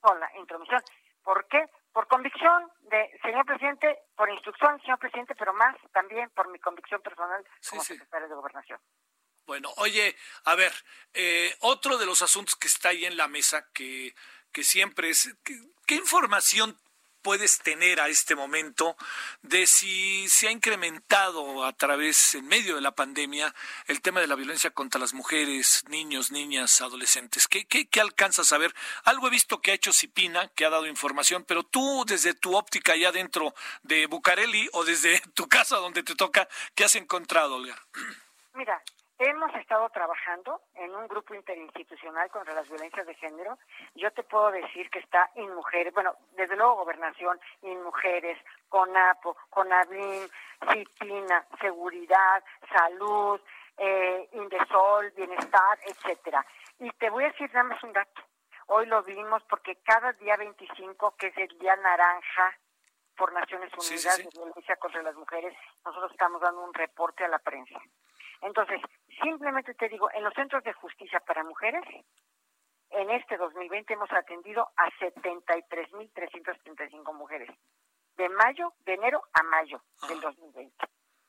sola 0.00 0.30
intromisión. 0.38 0.82
¿Por 1.22 1.46
qué? 1.48 1.66
Por 1.92 2.06
convicción 2.06 2.70
de 2.82 3.18
señor 3.22 3.44
presidente, 3.44 3.98
por 4.16 4.30
instrucción 4.30 4.80
señor 4.80 4.98
presidente, 4.98 5.34
pero 5.34 5.52
más 5.52 5.76
también 5.92 6.30
por 6.30 6.48
mi 6.48 6.58
convicción 6.58 7.02
personal 7.02 7.44
como 7.68 7.82
secretario 7.82 8.28
de 8.28 8.34
Gobernación. 8.34 8.80
Bueno, 9.46 9.72
oye, 9.78 10.14
a 10.44 10.54
ver, 10.54 10.72
eh, 11.14 11.54
otro 11.60 11.96
de 11.96 12.06
los 12.06 12.20
asuntos 12.22 12.54
que 12.56 12.66
está 12.66 12.90
ahí 12.90 13.06
en 13.06 13.16
la 13.16 13.28
mesa, 13.28 13.66
que, 13.72 14.14
que 14.52 14.62
siempre 14.62 15.08
es, 15.10 15.34
¿qué 15.86 15.94
información 15.94 16.78
puedes 17.28 17.58
tener 17.58 18.00
a 18.00 18.08
este 18.08 18.34
momento 18.34 18.96
de 19.42 19.66
si 19.66 20.26
se 20.30 20.48
ha 20.48 20.50
incrementado 20.50 21.62
a 21.62 21.74
través, 21.74 22.34
en 22.34 22.46
medio 22.46 22.76
de 22.76 22.80
la 22.80 22.92
pandemia, 22.92 23.54
el 23.86 24.00
tema 24.00 24.22
de 24.22 24.26
la 24.26 24.34
violencia 24.34 24.70
contra 24.70 24.98
las 24.98 25.12
mujeres, 25.12 25.84
niños, 25.90 26.30
niñas, 26.30 26.80
adolescentes? 26.80 27.46
¿Qué, 27.46 27.66
qué, 27.66 27.86
qué 27.86 28.00
alcanzas 28.00 28.50
a 28.54 28.56
ver? 28.56 28.74
Algo 29.04 29.26
he 29.26 29.30
visto 29.30 29.60
que 29.60 29.72
ha 29.72 29.74
hecho 29.74 29.92
Cipina, 29.92 30.48
que 30.54 30.64
ha 30.64 30.70
dado 30.70 30.86
información, 30.86 31.44
pero 31.46 31.64
tú 31.64 32.06
desde 32.06 32.32
tu 32.32 32.56
óptica 32.56 32.96
ya 32.96 33.12
dentro 33.12 33.54
de 33.82 34.06
Bucareli 34.06 34.66
o 34.72 34.84
desde 34.84 35.20
tu 35.34 35.50
casa 35.50 35.76
donde 35.76 36.02
te 36.02 36.14
toca, 36.14 36.48
¿qué 36.74 36.84
has 36.84 36.94
encontrado, 36.94 37.56
Olga? 37.56 37.76
Mira, 38.54 38.82
Hemos 39.20 39.52
estado 39.56 39.88
trabajando 39.90 40.60
en 40.76 40.94
un 40.94 41.08
grupo 41.08 41.34
interinstitucional 41.34 42.30
contra 42.30 42.54
las 42.54 42.68
violencias 42.68 43.04
de 43.04 43.14
género. 43.14 43.58
Yo 43.96 44.12
te 44.12 44.22
puedo 44.22 44.52
decir 44.52 44.88
que 44.90 45.00
está 45.00 45.28
mujeres, 45.36 45.92
bueno, 45.92 46.14
desde 46.36 46.54
luego 46.54 46.76
Gobernación, 46.76 47.40
mujeres, 47.82 48.38
CONAPO, 48.68 49.36
CONABIM, 49.50 50.28
CIPINA, 50.70 51.44
Seguridad, 51.60 52.44
Salud, 52.72 53.40
eh, 53.76 54.28
Indesol, 54.34 55.10
Bienestar, 55.16 55.78
etcétera. 55.84 56.46
Y 56.78 56.88
te 56.92 57.10
voy 57.10 57.24
a 57.24 57.30
decir 57.30 57.50
nada 57.52 57.70
más 57.70 57.82
un 57.82 57.92
dato. 57.92 58.22
Hoy 58.66 58.86
lo 58.86 59.02
vimos 59.02 59.42
porque 59.50 59.76
cada 59.82 60.12
día 60.12 60.36
25, 60.36 61.16
que 61.16 61.28
es 61.28 61.38
el 61.38 61.58
día 61.58 61.74
naranja 61.74 62.56
por 63.16 63.32
Naciones 63.32 63.72
Unidas 63.76 64.18
de 64.18 64.28
violencia 64.32 64.76
contra 64.76 65.02
las 65.02 65.16
mujeres, 65.16 65.56
nosotros 65.84 66.12
estamos 66.12 66.40
dando 66.40 66.62
un 66.62 66.72
reporte 66.72 67.24
a 67.24 67.28
la 67.28 67.40
prensa. 67.40 67.80
Entonces, 68.42 68.80
simplemente 69.22 69.74
te 69.74 69.88
digo, 69.88 70.10
en 70.12 70.24
los 70.24 70.34
centros 70.34 70.64
de 70.64 70.72
justicia 70.72 71.20
para 71.20 71.44
mujeres, 71.44 71.84
en 72.90 73.10
este 73.10 73.36
2020 73.36 73.92
hemos 73.92 74.10
atendido 74.12 74.68
a 74.76 74.90
73.335 74.98 77.14
mujeres, 77.14 77.50
de 78.16 78.28
mayo, 78.30 78.72
de 78.80 78.94
enero 78.94 79.22
a 79.32 79.44
mayo 79.44 79.80
del 80.08 80.20
2020. 80.20 80.74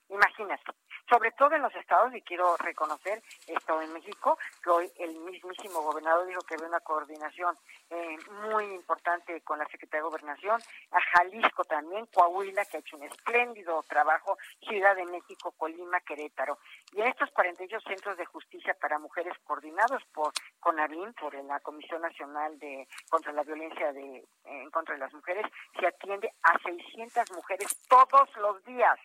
Imagínate, 0.09 0.71
sobre 1.09 1.31
todo 1.31 1.55
en 1.55 1.61
los 1.61 1.75
estados, 1.75 2.13
y 2.13 2.21
quiero 2.21 2.55
reconocer 2.57 3.21
esto 3.47 3.81
en 3.81 3.91
México, 3.93 4.37
que 4.63 4.69
hoy 4.69 4.91
el 4.99 5.17
mismísimo 5.19 5.81
gobernador 5.81 6.27
dijo 6.27 6.41
que 6.41 6.53
había 6.53 6.67
una 6.67 6.79
coordinación 6.79 7.57
eh, 7.89 8.17
muy 8.47 8.65
importante 8.65 9.41
con 9.41 9.57
la 9.57 9.65
Secretaría 9.65 10.03
de 10.03 10.09
Gobernación, 10.09 10.61
a 10.91 11.01
Jalisco 11.01 11.63
también, 11.65 12.05
Coahuila, 12.07 12.65
que 12.65 12.77
ha 12.77 12.79
hecho 12.79 12.97
un 12.97 13.03
espléndido 13.03 13.83
trabajo, 13.83 14.37
Ciudad 14.67 14.95
de 14.95 15.05
México, 15.05 15.51
Colima, 15.57 15.99
Querétaro. 16.01 16.59
Y 16.93 17.01
en 17.01 17.07
estos 17.07 17.31
48 17.31 17.79
centros 17.87 18.17
de 18.17 18.25
justicia 18.25 18.75
para 18.79 18.99
mujeres 18.99 19.33
coordinados 19.45 20.03
por 20.13 20.31
CONAVIM, 20.59 21.13
por 21.13 21.33
la 21.43 21.59
Comisión 21.61 22.01
Nacional 22.01 22.59
de 22.59 22.87
contra 23.09 23.33
la 23.33 23.43
Violencia 23.43 23.91
de, 23.93 24.23
en 24.45 24.69
contra 24.69 24.93
de 24.93 24.99
las 24.99 25.13
Mujeres, 25.13 25.45
se 25.79 25.87
atiende 25.87 26.31
a 26.43 26.57
600 26.59 27.31
mujeres 27.31 27.75
todos 27.87 28.29
los 28.37 28.63
días 28.65 28.99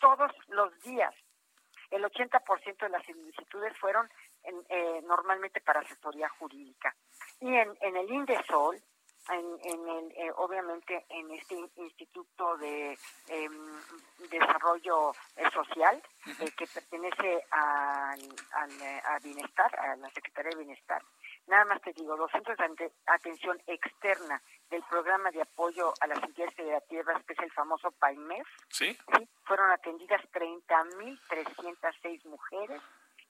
todos 0.00 0.32
los 0.48 0.82
días. 0.82 1.14
El 1.90 2.04
80% 2.04 2.78
de 2.78 2.88
las 2.88 3.04
solicitudes 3.04 3.76
fueron 3.78 4.08
eh, 4.42 5.02
normalmente 5.04 5.60
para 5.60 5.80
asesoría 5.80 6.28
jurídica. 6.28 6.94
Y 7.40 7.54
en, 7.54 7.76
en 7.80 7.96
el 7.96 8.10
INDESOL, 8.10 8.80
en, 9.28 9.88
el, 9.88 10.12
eh, 10.16 10.32
obviamente 10.36 11.04
en 11.08 11.30
este 11.32 11.54
Instituto 11.76 12.56
de 12.56 12.98
em, 13.28 13.80
Desarrollo 14.30 15.12
eh, 15.36 15.50
Social, 15.52 16.02
que 16.56 16.66
pertenece 16.66 17.44
al, 17.50 18.20
al, 18.52 19.20
Bienestar, 19.22 19.78
a 19.78 19.96
la 19.96 20.10
Secretaría 20.10 20.50
de 20.50 20.64
Bienestar, 20.64 21.02
Nada 21.46 21.64
más 21.64 21.82
te 21.82 21.92
digo, 21.92 22.16
los 22.16 22.30
centros 22.30 22.56
de 22.56 22.92
atención 23.06 23.60
externa 23.66 24.40
del 24.70 24.82
programa 24.84 25.30
de 25.30 25.42
apoyo 25.42 25.92
a 26.00 26.06
las 26.06 26.22
entidades 26.22 26.54
federativas, 26.54 27.24
que 27.24 27.32
es 27.32 27.38
el 27.40 27.52
famoso 27.52 27.90
PAIMEF, 27.92 28.46
¿Sí? 28.68 28.96
fueron 29.44 29.70
atendidas 29.72 30.20
30.306 30.32 32.24
mujeres 32.26 32.80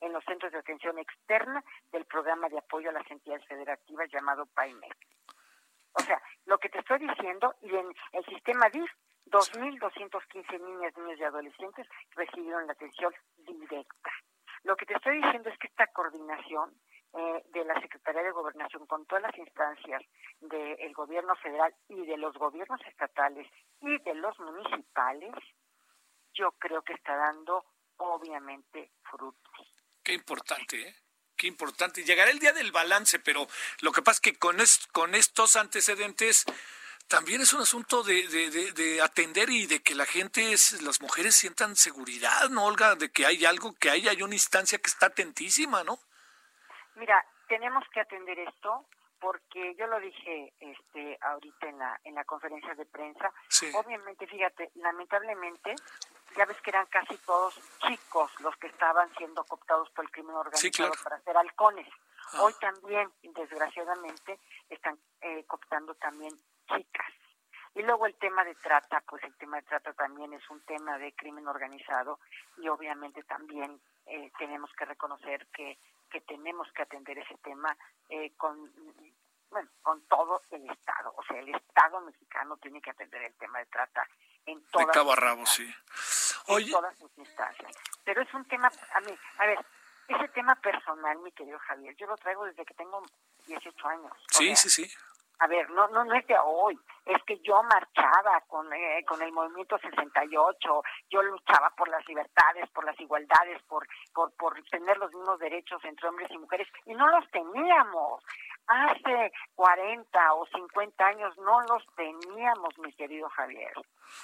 en 0.00 0.12
los 0.12 0.24
centros 0.24 0.52
de 0.52 0.58
atención 0.58 0.98
externa 0.98 1.64
del 1.92 2.04
programa 2.04 2.48
de 2.48 2.58
apoyo 2.58 2.90
a 2.90 2.92
las 2.92 3.10
entidades 3.10 3.46
federativas 3.46 4.10
llamado 4.10 4.46
PAIMEF. 4.46 4.96
O 5.92 6.00
sea, 6.02 6.22
lo 6.46 6.58
que 6.58 6.68
te 6.68 6.78
estoy 6.78 6.98
diciendo, 6.98 7.54
y 7.62 7.74
en 7.74 7.92
el 8.12 8.24
sistema 8.26 8.68
DIF, 8.68 8.90
2.215 9.26 10.60
niñas, 10.60 10.96
niños 10.96 11.18
y 11.18 11.24
adolescentes 11.24 11.86
recibieron 12.16 12.66
la 12.66 12.72
atención 12.72 13.14
directa. 13.38 14.10
Lo 14.64 14.76
que 14.76 14.86
te 14.86 14.94
estoy 14.94 15.22
diciendo 15.22 15.48
es 15.48 15.58
que 15.58 15.68
esta 15.68 15.86
coordinación 15.88 16.74
eh, 17.12 17.44
de 17.52 17.64
la 17.64 17.80
Secretaría 17.80 18.22
de 18.22 18.30
Gobernación 18.30 18.86
con 18.86 19.04
todas 19.06 19.22
las 19.22 19.36
instancias 19.36 20.02
del 20.40 20.92
gobierno 20.94 21.34
federal 21.36 21.74
y 21.88 22.06
de 22.06 22.16
los 22.16 22.34
gobiernos 22.34 22.80
estatales 22.86 23.48
y 23.80 23.98
de 23.98 24.14
los 24.14 24.38
municipales, 24.38 25.34
yo 26.34 26.52
creo 26.52 26.82
que 26.82 26.92
está 26.92 27.16
dando 27.16 27.64
obviamente 27.96 28.92
frutos. 29.10 29.74
Qué 30.02 30.12
importante, 30.14 30.88
¿eh? 30.88 30.94
Qué 31.36 31.46
importante. 31.46 32.04
Llegará 32.04 32.30
el 32.30 32.38
día 32.38 32.52
del 32.52 32.70
balance, 32.70 33.18
pero 33.18 33.46
lo 33.80 33.92
que 33.92 34.02
pasa 34.02 34.18
es 34.18 34.20
que 34.20 34.38
con, 34.38 34.58
con 34.92 35.14
estos 35.14 35.56
antecedentes 35.56 36.44
también 37.08 37.40
es 37.40 37.52
un 37.52 37.62
asunto 37.62 38.04
de, 38.04 38.28
de, 38.28 38.72
de, 38.72 39.00
atender 39.00 39.50
y 39.50 39.66
de 39.66 39.82
que 39.82 39.96
la 39.96 40.06
gente, 40.06 40.52
es, 40.52 40.80
las 40.82 41.00
mujeres 41.00 41.34
sientan 41.34 41.74
seguridad, 41.74 42.50
¿no, 42.50 42.66
Olga? 42.66 42.94
De 42.94 43.10
que 43.10 43.26
hay 43.26 43.44
algo, 43.46 43.74
que 43.74 43.90
hay, 43.90 44.06
hay 44.06 44.22
una 44.22 44.34
instancia 44.34 44.78
que 44.78 44.88
está 44.88 45.06
atentísima, 45.06 45.82
¿no? 45.82 45.98
Mira, 47.00 47.24
tenemos 47.48 47.82
que 47.94 48.00
atender 48.00 48.38
esto 48.40 48.84
porque 49.18 49.74
yo 49.76 49.86
lo 49.86 49.98
dije 50.00 50.52
este 50.60 51.18
ahorita 51.22 51.66
en 51.66 51.78
la 51.78 51.98
en 52.04 52.14
la 52.14 52.24
conferencia 52.24 52.74
de 52.74 52.84
prensa. 52.84 53.32
Obviamente, 53.74 54.26
fíjate, 54.26 54.70
lamentablemente 54.74 55.74
ya 56.36 56.44
ves 56.44 56.60
que 56.60 56.68
eran 56.68 56.84
casi 56.86 57.16
todos 57.24 57.58
chicos 57.88 58.30
los 58.40 58.54
que 58.56 58.66
estaban 58.66 59.10
siendo 59.16 59.42
cooptados 59.44 59.88
por 59.90 60.04
el 60.04 60.10
crimen 60.10 60.36
organizado 60.36 60.92
para 61.02 61.18
ser 61.22 61.38
halcones. 61.38 61.88
Ah. 62.34 62.42
Hoy 62.42 62.52
también, 62.60 63.10
desgraciadamente, 63.22 64.38
están 64.68 64.98
eh, 65.22 65.44
cooptando 65.46 65.94
también 65.94 66.34
chicas. 66.68 67.12
Y 67.74 67.82
luego 67.82 68.04
el 68.04 68.14
tema 68.16 68.44
de 68.44 68.54
trata, 68.56 69.02
pues 69.08 69.22
el 69.24 69.34
tema 69.38 69.56
de 69.56 69.62
trata 69.62 69.94
también 69.94 70.34
es 70.34 70.50
un 70.50 70.60
tema 70.66 70.98
de 70.98 71.14
crimen 71.14 71.48
organizado 71.48 72.18
y 72.58 72.68
obviamente 72.68 73.22
también 73.22 73.80
eh, 74.04 74.30
tenemos 74.38 74.70
que 74.74 74.84
reconocer 74.84 75.46
que, 75.46 75.78
que 76.10 76.20
tenemos 76.22 76.70
que 76.72 76.82
atender 76.82 77.18
ese 77.18 77.36
tema 77.38 77.76
eh, 78.08 78.32
con 78.36 78.70
bueno, 79.50 79.68
con 79.82 80.00
todo 80.06 80.42
el 80.50 80.68
Estado. 80.70 81.12
O 81.16 81.22
sea, 81.24 81.38
el 81.40 81.54
Estado 81.54 82.00
mexicano 82.02 82.56
tiene 82.58 82.80
que 82.80 82.90
atender 82.90 83.22
el 83.22 83.34
tema 83.34 83.58
de 83.58 83.66
trata 83.66 84.06
en 84.46 84.62
todas, 84.70 84.86
de 84.86 84.92
cabo 84.92 85.12
a 85.12 85.16
rabo, 85.16 85.44
sí. 85.46 85.68
en 86.48 86.70
todas 86.70 86.96
sus 86.98 87.10
instancias. 87.18 87.72
Pero 88.04 88.22
es 88.22 88.32
un 88.32 88.44
tema, 88.46 88.70
a 88.94 89.00
mí, 89.00 89.12
a 89.38 89.46
ver, 89.46 89.58
ese 90.08 90.28
tema 90.28 90.54
personal, 90.56 91.18
mi 91.18 91.32
querido 91.32 91.58
Javier, 91.58 91.94
yo 91.96 92.06
lo 92.06 92.16
traigo 92.16 92.44
desde 92.44 92.64
que 92.64 92.74
tengo 92.74 93.02
18 93.46 93.88
años. 93.88 94.12
Sí, 94.30 94.54
sí, 94.56 94.70
sí. 94.70 94.90
A 95.40 95.46
ver, 95.46 95.70
no, 95.70 95.88
no, 95.88 96.04
no 96.04 96.14
es 96.14 96.26
de 96.26 96.36
hoy, 96.38 96.78
es 97.06 97.22
que 97.24 97.38
yo 97.38 97.62
marchaba 97.62 98.42
con, 98.46 98.70
eh, 98.74 99.02
con 99.08 99.22
el 99.22 99.32
movimiento 99.32 99.78
68, 99.78 100.82
yo 101.08 101.22
luchaba 101.22 101.70
por 101.70 101.88
las 101.88 102.06
libertades, 102.06 102.68
por 102.70 102.84
las 102.84 103.00
igualdades, 103.00 103.62
por, 103.62 103.86
por, 104.12 104.36
por 104.36 104.62
tener 104.64 104.98
los 104.98 105.10
mismos 105.14 105.38
derechos 105.38 105.82
entre 105.84 106.08
hombres 106.08 106.30
y 106.30 106.36
mujeres, 106.36 106.68
y 106.84 106.94
no 106.94 107.08
los 107.08 107.26
teníamos. 107.30 108.22
Hace 108.66 109.32
40 109.54 110.34
o 110.34 110.46
50 110.46 111.06
años 111.06 111.34
no 111.38 111.62
los 111.62 111.86
teníamos, 111.96 112.78
mi 112.78 112.92
querido 112.92 113.30
Javier. 113.30 113.72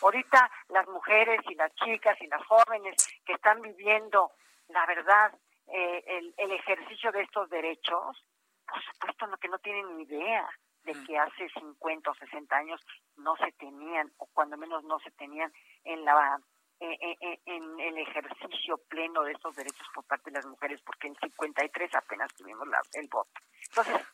Ahorita 0.02 0.50
las 0.68 0.86
mujeres 0.88 1.40
y 1.48 1.54
las 1.54 1.74
chicas 1.76 2.20
y 2.20 2.26
las 2.26 2.44
jóvenes 2.44 2.94
que 3.24 3.32
están 3.32 3.62
viviendo, 3.62 4.32
la 4.68 4.84
verdad, 4.84 5.32
eh, 5.68 6.04
el, 6.06 6.34
el 6.36 6.52
ejercicio 6.52 7.10
de 7.10 7.22
estos 7.22 7.48
derechos, 7.48 8.22
por 8.68 8.82
supuesto 8.82 9.26
no, 9.28 9.38
que 9.38 9.48
no 9.48 9.58
tienen 9.60 9.96
ni 9.96 10.02
idea 10.02 10.46
de 10.86 11.04
que 11.04 11.18
hace 11.18 11.48
50 11.50 12.10
o 12.10 12.14
60 12.14 12.56
años 12.56 12.80
no 13.16 13.36
se 13.36 13.52
tenían, 13.52 14.10
o 14.16 14.26
cuando 14.32 14.56
menos 14.56 14.84
no 14.84 14.98
se 15.00 15.10
tenían 15.10 15.52
en 15.84 16.04
la 16.04 16.40
en, 16.78 17.80
el 17.80 17.98
ejercicio 17.98 18.76
pleno 18.88 19.22
de 19.22 19.32
estos 19.32 19.56
derechos 19.56 19.86
por 19.94 20.04
parte 20.04 20.30
de 20.30 20.36
las 20.36 20.46
mujeres, 20.46 20.80
porque 20.84 21.08
en 21.08 21.16
53 21.16 21.94
apenas 21.94 22.32
tuvimos 22.34 22.68
el 22.92 23.08
voto. 23.08 23.30
Entonces, 23.70 24.06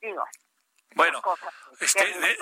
digo, 0.00 0.24
bueno, 0.94 1.20
este, 1.80 2.08
eh, 2.08 2.38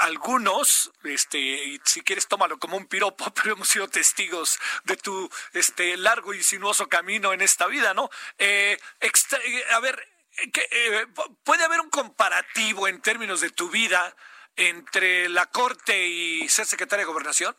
algunos, 0.00 0.92
este, 1.04 1.38
y 1.38 1.80
si 1.84 2.02
quieres 2.02 2.28
tómalo 2.28 2.58
como 2.58 2.76
un 2.76 2.86
piropo, 2.86 3.24
pero 3.34 3.54
hemos 3.54 3.68
sido 3.68 3.88
testigos 3.88 4.58
de 4.84 4.96
tu 4.96 5.30
este 5.54 5.96
largo 5.96 6.34
y 6.34 6.42
sinuoso 6.42 6.88
camino 6.88 7.32
en 7.32 7.40
esta 7.40 7.66
vida, 7.66 7.94
¿no? 7.94 8.10
Eh, 8.38 8.78
eh 9.00 9.64
a 9.72 9.80
ver, 9.80 10.06
eh, 10.36 11.06
¿puede 11.44 11.64
haber 11.64 11.80
un 11.80 11.90
comparativo 11.90 12.88
en 12.88 13.00
términos 13.00 13.40
de 13.40 13.50
tu 13.50 13.68
vida 13.68 14.14
entre 14.56 15.28
la 15.28 15.46
Corte 15.46 16.06
y 16.06 16.48
ser 16.48 16.66
secretaria 16.66 17.04
de 17.04 17.12
Gobernación? 17.12 17.56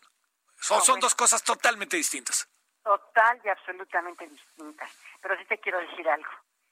Son, 0.59 0.81
son 0.81 0.99
dos 0.99 1.15
cosas 1.15 1.43
totalmente 1.43 1.97
distintas. 1.97 2.49
Total 2.83 3.41
y 3.43 3.49
absolutamente 3.49 4.27
distintas. 4.27 4.89
Pero 5.21 5.37
sí 5.37 5.45
te 5.45 5.59
quiero 5.59 5.79
decir 5.79 6.07
algo. 6.07 6.29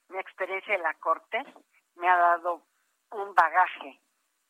Mi 0.08 0.18
experiencia 0.18 0.74
en 0.74 0.82
la 0.82 0.94
Corte 0.94 1.42
me 1.96 2.08
ha 2.08 2.16
dado 2.16 2.66
un 3.10 3.34
bagaje 3.34 4.00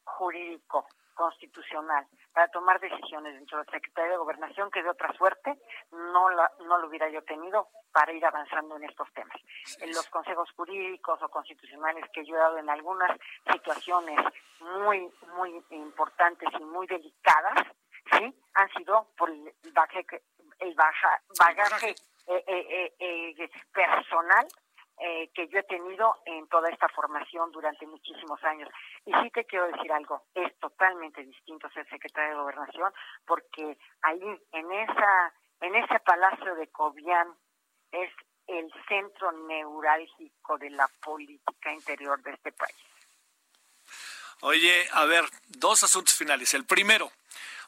jurídico 0.05 0.87
constitucional 1.14 2.07
para 2.33 2.49
tomar 2.49 2.81
decisiones 2.81 3.35
dentro 3.35 3.59
del 3.59 3.66
Secretaría 3.71 4.12
de 4.12 4.16
Gobernación 4.16 4.71
que 4.71 4.83
de 4.83 4.90
otra 4.90 5.12
suerte 5.14 5.59
no, 5.90 6.31
la, 6.31 6.50
no 6.66 6.78
lo 6.78 6.88
hubiera 6.88 7.09
yo 7.09 7.23
tenido 7.25 7.69
para 7.92 8.12
ir 8.12 8.25
avanzando 8.25 8.76
en 8.76 8.85
estos 8.85 9.12
temas. 9.12 9.37
En 9.81 9.90
los 9.90 10.09
consejos 10.09 10.50
jurídicos 10.57 11.23
o 11.23 11.28
constitucionales 11.28 12.04
que 12.12 12.25
yo 12.25 12.35
he 12.37 12.38
dado 12.38 12.59
en 12.59 12.71
algunas 12.71 13.19
situaciones 13.52 14.19
muy, 14.61 15.11
muy 15.37 15.62
importantes 15.71 16.49
y 16.59 16.64
muy 16.64 16.87
delicadas, 16.87 17.66
sí, 18.12 18.35
han 18.54 18.69
sido 18.73 19.09
por 19.16 19.31
el 19.31 19.52
bagaje, 19.73 20.23
el 20.61 20.75
bagaje 20.75 21.95
eh, 22.26 22.45
eh, 22.47 22.95
eh, 22.99 23.50
personal 23.73 24.47
eh, 24.99 25.31
que 25.35 25.49
yo 25.49 25.59
he 25.59 25.62
tenido 25.64 26.16
en 26.43 26.49
toda 26.49 26.69
esta 26.69 26.89
formación 26.89 27.51
durante 27.53 27.87
muchísimos 27.87 28.43
años. 28.45 28.69
Y 29.07 29.13
sí 29.23 29.31
te 29.31 29.45
quiero 29.45 29.67
decir 29.67 29.93
algo, 29.93 30.25
es 30.35 30.59
totalmente 30.59 31.25
distinto 31.25 31.71
ser 31.71 31.89
secretario 31.89 32.31
de 32.31 32.43
Gobernación 32.43 32.93
porque 33.27 33.79
ahí 34.03 34.41
en 34.53 34.73
esa 34.73 35.33
en 35.61 35.77
ese 35.77 35.99
palacio 36.01 36.55
de 36.57 36.67
Cobian 36.69 37.29
es 37.93 38.11
el 38.49 38.71
centro 38.89 39.31
neurálgico 39.47 40.59
de 40.59 40.71
la 40.71 40.89
política 41.01 41.73
interior 41.73 42.21
de 42.23 42.33
este 42.33 42.51
país. 42.53 42.77
Oye, 44.41 44.89
a 44.93 45.05
ver, 45.05 45.25
dos 45.47 45.85
asuntos 45.85 46.17
finales. 46.17 46.53
El 46.55 46.65
primero, 46.65 47.13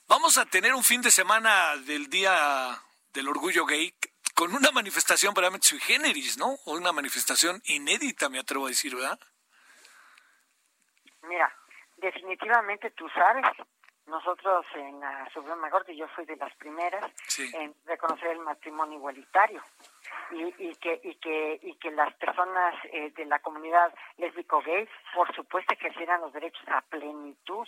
vamos 0.08 0.38
a 0.38 0.44
tener 0.46 0.74
un 0.74 0.82
fin 0.82 1.02
de 1.02 1.12
semana 1.12 1.76
del 1.76 2.10
Día 2.10 2.82
del 3.12 3.28
Orgullo 3.28 3.64
Gay 3.64 3.94
con 4.34 4.54
una 4.54 4.70
manifestación 4.72 5.32
verdaderamente 5.32 5.68
sui 5.68 5.80
generis, 5.80 6.38
¿no? 6.38 6.56
O 6.66 6.72
una 6.74 6.92
manifestación 6.92 7.62
inédita, 7.66 8.28
me 8.28 8.38
atrevo 8.38 8.66
a 8.66 8.68
decir, 8.68 8.94
¿verdad? 8.94 9.18
Mira, 11.22 11.54
definitivamente 11.96 12.90
tú 12.90 13.08
sabes, 13.10 13.46
nosotros 14.06 14.66
en 14.74 15.00
la 15.00 15.28
Suprema 15.32 15.70
Corte, 15.70 15.96
yo 15.96 16.06
fui 16.08 16.24
de 16.26 16.36
las 16.36 16.54
primeras 16.56 17.10
en 17.54 17.74
reconocer 17.86 18.32
el 18.32 18.40
matrimonio 18.40 18.98
igualitario. 18.98 19.62
Y, 20.30 20.42
y, 20.58 20.74
que 20.76 21.00
y 21.02 21.14
que 21.16 21.60
y 21.62 21.74
que 21.76 21.90
las 21.90 22.12
personas 22.14 22.74
eh, 22.92 23.10
de 23.10 23.26
la 23.26 23.38
comunidad 23.40 23.94
lésbico 24.16 24.62
gay 24.62 24.88
por 25.14 25.32
supuesto 25.34 25.74
ejercieran 25.74 26.22
los 26.22 26.32
derechos 26.32 26.66
a 26.68 26.80
plenitud 26.80 27.66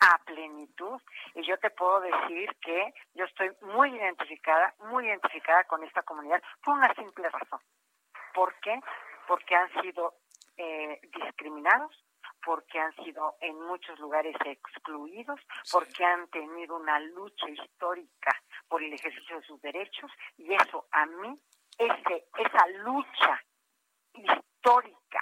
a 0.00 0.18
plenitud 0.24 1.00
y 1.34 1.42
yo 1.42 1.58
te 1.58 1.70
puedo 1.70 2.00
decir 2.00 2.54
que 2.60 2.94
yo 3.14 3.24
estoy 3.24 3.50
muy 3.62 3.94
identificada, 3.94 4.74
muy 4.90 5.06
identificada 5.06 5.64
con 5.64 5.82
esta 5.84 6.02
comunidad 6.02 6.42
por 6.64 6.74
una 6.74 6.92
simple 6.94 7.28
razón. 7.28 7.60
¿Por 8.34 8.54
qué? 8.60 8.80
Porque 9.26 9.54
han 9.54 9.70
sido 9.82 10.14
eh, 10.56 11.00
discriminados, 11.02 12.04
porque 12.44 12.78
han 12.78 12.94
sido 12.96 13.36
en 13.40 13.60
muchos 13.62 13.98
lugares 13.98 14.34
excluidos, 14.44 15.40
porque 15.70 16.04
han 16.04 16.28
tenido 16.28 16.76
una 16.76 16.98
lucha 17.00 17.48
histórica 17.48 18.30
por 18.68 18.82
el 18.82 18.92
ejercicio 18.92 19.36
de 19.36 19.46
sus 19.46 19.60
derechos 19.60 20.10
y 20.36 20.52
eso 20.52 20.86
a 20.92 21.06
mí, 21.06 21.38
ese, 21.78 22.26
esa 22.38 22.66
lucha 22.84 23.42
histórica 24.14 25.20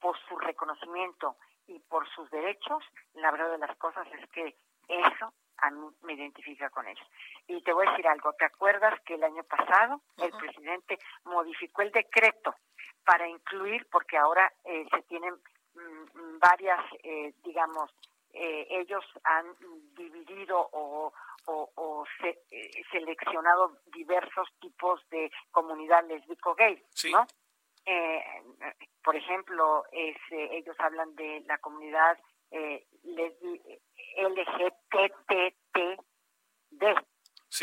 por 0.00 0.18
su 0.28 0.36
reconocimiento 0.38 1.36
y 1.72 1.78
por 1.80 2.08
sus 2.10 2.30
derechos, 2.30 2.84
la 3.14 3.30
verdad 3.30 3.50
de 3.50 3.58
las 3.58 3.76
cosas 3.78 4.06
es 4.12 4.28
que 4.30 4.54
eso 4.88 5.32
a 5.58 5.70
mí 5.70 5.86
me 6.02 6.14
identifica 6.14 6.68
con 6.70 6.86
ellos. 6.86 7.06
Y 7.46 7.62
te 7.62 7.72
voy 7.72 7.86
a 7.86 7.90
decir 7.90 8.06
algo, 8.08 8.32
¿te 8.34 8.44
acuerdas 8.44 9.00
que 9.02 9.14
el 9.14 9.24
año 9.24 9.44
pasado 9.44 10.00
el 10.18 10.32
presidente 10.32 10.98
modificó 11.24 11.82
el 11.82 11.92
decreto 11.92 12.54
para 13.04 13.28
incluir, 13.28 13.86
porque 13.90 14.16
ahora 14.16 14.52
eh, 14.64 14.86
se 14.90 15.02
tienen 15.02 15.34
mm, 15.74 16.38
varias, 16.38 16.80
eh, 17.02 17.32
digamos, 17.44 17.90
eh, 18.32 18.66
ellos 18.70 19.04
han 19.24 19.46
dividido 19.94 20.68
o, 20.72 21.12
o, 21.46 22.04
seleccionado 22.90 23.78
diversos 23.86 24.48
tipos 24.60 25.00
de 25.10 25.30
comunidad 25.50 26.06
lésbico-gay, 26.06 26.82
¿no? 27.10 27.26
Eh, 27.84 28.22
por 29.02 29.16
ejemplo, 29.16 29.84
es, 29.90 30.16
eh, 30.30 30.48
ellos 30.52 30.76
hablan 30.78 31.14
de 31.16 31.42
la 31.46 31.58
comunidad 31.58 32.18
eh, 32.50 32.86
LGBTTD, 34.16 34.82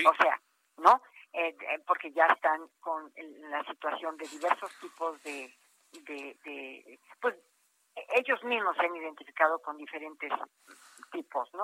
o 0.06 0.14
sea, 0.16 0.42
¿no? 0.78 1.02
Eh, 1.32 1.56
porque 1.86 2.12
ya 2.12 2.26
están 2.26 2.68
con 2.80 3.12
la 3.50 3.64
situación 3.66 4.18
de 4.18 4.28
diversos 4.28 4.72
tipos 4.80 5.22
de, 5.24 5.54
de, 5.92 7.00
pues 7.22 7.36
ellos 8.16 8.44
mismos 8.44 8.76
se 8.76 8.86
han 8.86 8.96
identificado 8.96 9.60
con 9.62 9.78
diferentes 9.78 10.32
tipos, 11.12 11.54
¿no? 11.54 11.64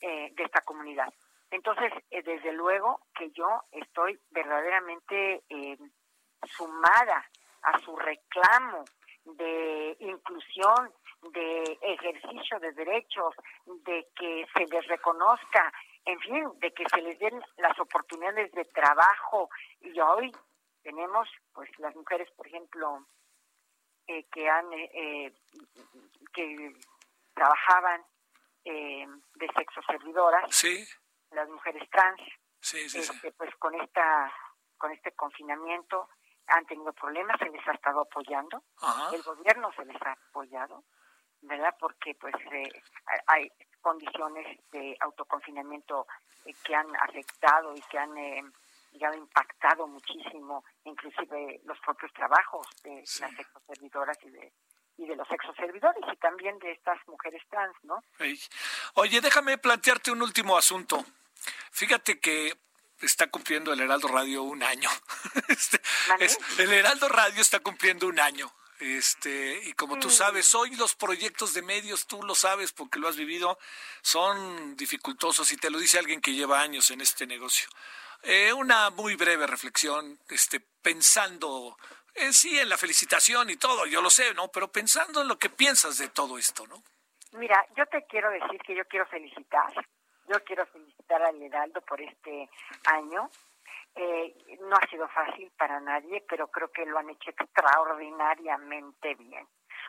de 0.00 0.34
esta 0.36 0.60
comunidad. 0.60 1.12
Entonces, 1.50 1.92
desde 2.10 2.52
luego 2.52 3.00
que 3.14 3.30
yo 3.30 3.64
estoy 3.72 4.20
verdaderamente 4.30 5.42
sumada 6.44 7.28
a 7.66 7.78
su 7.80 7.96
reclamo 7.96 8.84
de 9.24 9.96
inclusión, 10.00 10.92
de 11.32 11.78
ejercicio 11.82 12.60
de 12.60 12.72
derechos, 12.72 13.34
de 13.66 14.06
que 14.14 14.46
se 14.54 14.66
les 14.66 14.86
reconozca, 14.86 15.72
en 16.04 16.18
fin, 16.20 16.48
de 16.60 16.72
que 16.72 16.84
se 16.88 17.02
les 17.02 17.18
den 17.18 17.42
las 17.56 17.78
oportunidades 17.80 18.52
de 18.52 18.64
trabajo. 18.66 19.50
Y 19.80 19.98
hoy 19.98 20.30
tenemos, 20.82 21.28
pues, 21.52 21.68
las 21.78 21.94
mujeres, 21.96 22.30
por 22.36 22.46
ejemplo, 22.46 23.04
eh, 24.06 24.24
que 24.30 24.48
han, 24.48 24.72
eh, 24.72 24.90
eh, 24.94 25.34
que 26.32 26.72
trabajaban 27.34 28.04
de 28.64 29.48
sexo 29.56 29.80
servidoras, 29.82 30.44
sí. 30.50 30.84
las 31.30 31.48
mujeres 31.48 31.88
trans, 31.88 32.20
sí, 32.60 32.88
sí, 32.88 32.98
este, 32.98 33.30
pues 33.30 33.54
con 33.56 33.80
esta, 33.80 34.32
con 34.76 34.90
este 34.90 35.12
confinamiento 35.12 36.08
han 36.48 36.66
tenido 36.66 36.92
problemas, 36.92 37.38
se 37.38 37.50
les 37.50 37.66
ha 37.66 37.72
estado 37.72 38.02
apoyando, 38.02 38.62
el 39.12 39.22
gobierno 39.22 39.70
se 39.72 39.84
les 39.84 40.00
ha 40.02 40.12
apoyado, 40.12 40.84
¿verdad? 41.42 41.74
Porque 41.78 42.14
pues 42.14 42.34
eh, 42.52 42.68
hay 43.26 43.50
condiciones 43.80 44.58
de 44.72 44.96
autoconfinamiento 45.00 46.06
eh, 46.44 46.54
que 46.64 46.74
han 46.74 46.94
afectado 46.96 47.74
y 47.74 47.80
que 47.82 47.98
han 47.98 48.16
eh, 48.16 48.42
impactado 48.92 49.86
muchísimo, 49.86 50.64
inclusive 50.84 51.60
los 51.64 51.78
propios 51.80 52.12
trabajos 52.12 52.66
de 52.82 53.04
las 53.20 53.38
exoservidoras 53.38 54.18
y 54.22 54.30
de 54.30 54.52
y 54.98 55.06
de 55.06 55.14
los 55.14 55.30
exoservidores 55.30 56.02
y 56.10 56.16
también 56.16 56.58
de 56.58 56.72
estas 56.72 56.98
mujeres 57.06 57.42
trans, 57.50 57.76
¿no? 57.82 58.02
Oye, 58.94 59.20
déjame 59.20 59.58
plantearte 59.58 60.10
un 60.10 60.22
último 60.22 60.56
asunto. 60.56 61.04
Fíjate 61.70 62.18
que 62.18 62.56
está 63.00 63.28
cumpliendo 63.28 63.72
el 63.72 63.80
Heraldo 63.80 64.08
Radio 64.08 64.42
un 64.42 64.62
año. 64.62 64.90
Este, 66.18 66.62
el 66.62 66.72
Heraldo 66.72 67.08
Radio 67.08 67.42
está 67.42 67.60
cumpliendo 67.60 68.06
un 68.06 68.18
año. 68.18 68.52
Este, 68.78 69.60
y 69.64 69.72
como 69.72 69.98
tú 69.98 70.10
sabes, 70.10 70.54
hoy 70.54 70.74
los 70.76 70.94
proyectos 70.94 71.54
de 71.54 71.62
medios, 71.62 72.06
tú 72.06 72.22
lo 72.22 72.34
sabes 72.34 72.72
porque 72.72 72.98
lo 72.98 73.08
has 73.08 73.16
vivido, 73.16 73.58
son 74.02 74.76
dificultosos 74.76 75.50
y 75.52 75.56
te 75.56 75.70
lo 75.70 75.78
dice 75.78 75.98
alguien 75.98 76.20
que 76.20 76.34
lleva 76.34 76.60
años 76.60 76.90
en 76.90 77.00
este 77.00 77.26
negocio. 77.26 77.68
Eh, 78.22 78.52
una 78.52 78.90
muy 78.90 79.14
breve 79.14 79.46
reflexión, 79.46 80.18
este, 80.28 80.60
pensando 80.60 81.78
en 82.14 82.32
sí 82.32 82.58
en 82.58 82.68
la 82.68 82.76
felicitación 82.76 83.50
y 83.50 83.56
todo, 83.56 83.86
yo 83.86 84.02
lo 84.02 84.10
sé, 84.10 84.34
¿no? 84.34 84.48
Pero 84.48 84.68
pensando 84.68 85.22
en 85.22 85.28
lo 85.28 85.38
que 85.38 85.50
piensas 85.50 85.98
de 85.98 86.08
todo 86.08 86.38
esto, 86.38 86.66
¿no? 86.66 86.82
Mira, 87.32 87.64
yo 87.76 87.86
te 87.86 88.04
quiero 88.06 88.30
decir 88.30 88.58
que 88.66 88.74
yo 88.74 88.84
quiero 88.86 89.06
felicitar, 89.06 89.72
yo 90.28 90.42
quiero 90.44 90.66
felicitar 90.66 90.95
al 91.14 91.40
Heraldo 91.42 91.80
por 91.82 92.00
este 92.00 92.48
año. 92.92 93.30
Eh, 93.94 94.34
no 94.60 94.76
ha 94.76 94.86
sido 94.88 95.08
fácil 95.08 95.50
para 95.56 95.80
nadie, 95.80 96.22
pero 96.28 96.48
creo 96.48 96.70
que 96.70 96.84
lo 96.84 96.98
han 96.98 97.08
hecho 97.08 97.30
extraordinariamente 97.30 99.14
bien 99.14 99.46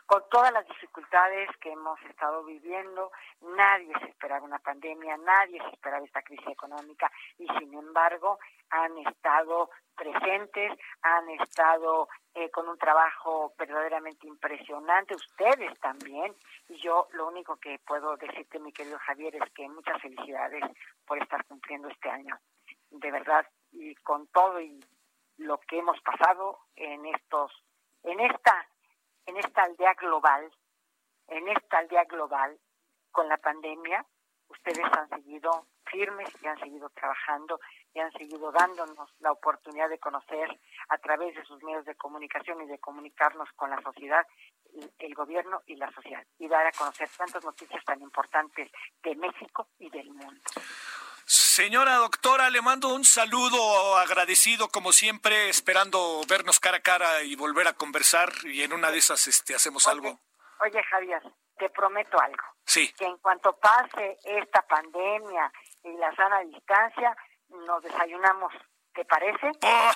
con 0.07 0.23
todas 0.29 0.53
las 0.53 0.65
dificultades 0.65 1.49
que 1.57 1.71
hemos 1.71 2.01
estado 2.03 2.43
viviendo, 2.45 3.11
nadie 3.41 3.93
se 3.99 4.05
esperaba 4.05 4.45
una 4.45 4.57
pandemia, 4.57 5.17
nadie 5.17 5.61
se 5.61 5.67
esperaba 5.67 6.05
esta 6.05 6.21
crisis 6.21 6.47
económica 6.47 7.11
y 7.37 7.45
sin 7.59 7.73
embargo 7.73 8.39
han 8.69 8.97
estado 8.99 9.69
presentes, 9.95 10.71
han 11.01 11.29
estado 11.31 12.07
eh, 12.33 12.49
con 12.51 12.69
un 12.69 12.77
trabajo 12.77 13.53
verdaderamente 13.57 14.27
impresionante, 14.27 15.15
ustedes 15.15 15.79
también, 15.79 16.35
y 16.69 16.77
yo 16.77 17.07
lo 17.13 17.27
único 17.27 17.55
que 17.57 17.79
puedo 17.79 18.15
decirte, 18.17 18.59
mi 18.59 18.71
querido 18.71 18.99
Javier, 18.99 19.35
es 19.35 19.51
que 19.53 19.67
muchas 19.69 19.99
felicidades 20.01 20.63
por 21.05 21.17
estar 21.21 21.43
cumpliendo 21.45 21.87
este 21.87 22.09
año, 22.09 22.37
de 22.91 23.11
verdad, 23.11 23.45
y 23.71 23.95
con 23.95 24.27
todo 24.27 24.61
y 24.61 24.79
lo 25.37 25.59
que 25.59 25.79
hemos 25.79 25.99
pasado 26.01 26.59
en 26.75 27.05
estos, 27.07 27.51
en 28.03 28.19
esta 28.19 28.67
en 29.27 29.37
esta 29.37 29.63
aldea 29.63 29.93
global, 29.95 30.49
en 31.27 31.47
esta 31.49 31.79
aldea 31.79 32.05
global, 32.05 32.57
con 33.11 33.27
la 33.27 33.37
pandemia, 33.37 34.05
ustedes 34.49 34.85
han 34.91 35.09
seguido 35.09 35.67
firmes 35.85 36.29
y 36.41 36.47
han 36.47 36.59
seguido 36.59 36.89
trabajando 36.89 37.59
y 37.93 37.99
han 37.99 38.11
seguido 38.11 38.51
dándonos 38.51 39.09
la 39.19 39.31
oportunidad 39.31 39.89
de 39.89 39.99
conocer 39.99 40.59
a 40.89 40.97
través 40.97 41.35
de 41.35 41.43
sus 41.45 41.61
medios 41.63 41.85
de 41.85 41.95
comunicación 41.95 42.61
y 42.61 42.67
de 42.67 42.79
comunicarnos 42.79 43.49
con 43.55 43.69
la 43.69 43.81
sociedad, 43.81 44.25
el 44.99 45.13
gobierno 45.13 45.61
y 45.65 45.75
la 45.75 45.91
sociedad, 45.91 46.25
y 46.37 46.47
dar 46.47 46.65
a 46.67 46.71
conocer 46.71 47.09
tantas 47.17 47.43
noticias 47.43 47.83
tan 47.85 48.01
importantes 48.01 48.69
de 49.03 49.15
México 49.15 49.67
y 49.79 49.89
del 49.89 50.09
mundo. 50.09 50.41
Señora 51.25 51.95
doctora, 51.95 52.49
le 52.49 52.61
mando 52.61 52.93
un 52.93 53.03
saludo 53.03 53.97
agradecido 53.97 54.69
como 54.69 54.93
siempre, 54.93 55.49
esperando 55.49 56.21
vernos 56.29 56.59
cara 56.59 56.77
a 56.77 56.81
cara 56.81 57.23
y 57.23 57.35
volver 57.35 57.67
a 57.67 57.73
conversar 57.73 58.31
y 58.45 58.61
en 58.61 58.71
una 58.71 58.91
de 58.91 58.99
esas 58.99 59.27
este, 59.27 59.53
hacemos 59.53 59.87
algo. 59.87 60.19
Oye 60.59 60.81
Javier, 60.83 61.21
te 61.57 61.69
prometo 61.69 62.19
algo. 62.19 62.43
Sí. 62.65 62.91
Que 62.93 63.05
en 63.05 63.17
cuanto 63.17 63.57
pase 63.57 64.17
esta 64.23 64.61
pandemia 64.63 65.51
y 65.83 65.93
la 65.97 66.13
sana 66.15 66.39
distancia, 66.41 67.15
nos 67.49 67.81
desayunamos. 67.83 68.53
¿Te 68.93 69.05
parece? 69.05 69.51
Oh, 69.61 69.91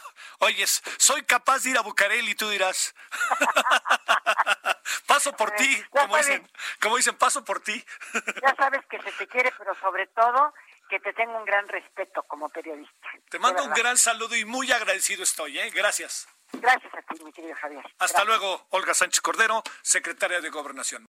oyes, 0.46 0.84
soy 1.00 1.24
capaz 1.24 1.64
de 1.64 1.72
ir 1.72 1.78
a 1.78 1.82
Bucareli, 1.82 2.36
tú 2.36 2.48
dirás. 2.50 2.94
paso 5.08 5.36
por 5.36 5.52
ti, 5.56 5.84
como 5.90 6.18
dicen, 6.18 6.48
como 6.80 6.98
dicen, 6.98 7.18
paso 7.18 7.44
por 7.44 7.62
ti. 7.62 7.84
ya 8.44 8.56
sabes 8.56 8.86
que 8.86 9.02
se 9.02 9.12
te 9.14 9.28
quiere, 9.28 9.52
pero 9.58 9.74
sobre 9.76 10.06
todo 10.08 10.54
que 10.88 11.00
te 11.00 11.14
tengo 11.14 11.38
un 11.38 11.46
gran 11.46 11.68
respeto 11.68 12.22
como 12.24 12.50
periodista. 12.50 13.10
Te 13.30 13.40
mando 13.40 13.64
un 13.64 13.74
gran 13.74 13.98
saludo 13.98 14.36
y 14.36 14.46
muy 14.46 14.72
agradecido 14.72 15.24
estoy, 15.24 15.58
¿eh? 15.58 15.72
Gracias. 15.72 16.28
Gracias 16.54 16.94
a 16.94 17.02
ti, 17.02 17.24
mi 17.24 17.32
querido 17.32 17.56
Javier. 17.56 17.84
Hasta 17.98 18.24
luego, 18.24 18.68
Olga 18.70 18.94
Sánchez 18.94 19.22
Cordero, 19.22 19.64
secretaria 19.82 20.42
de 20.42 20.50
Gobernación. 20.50 21.08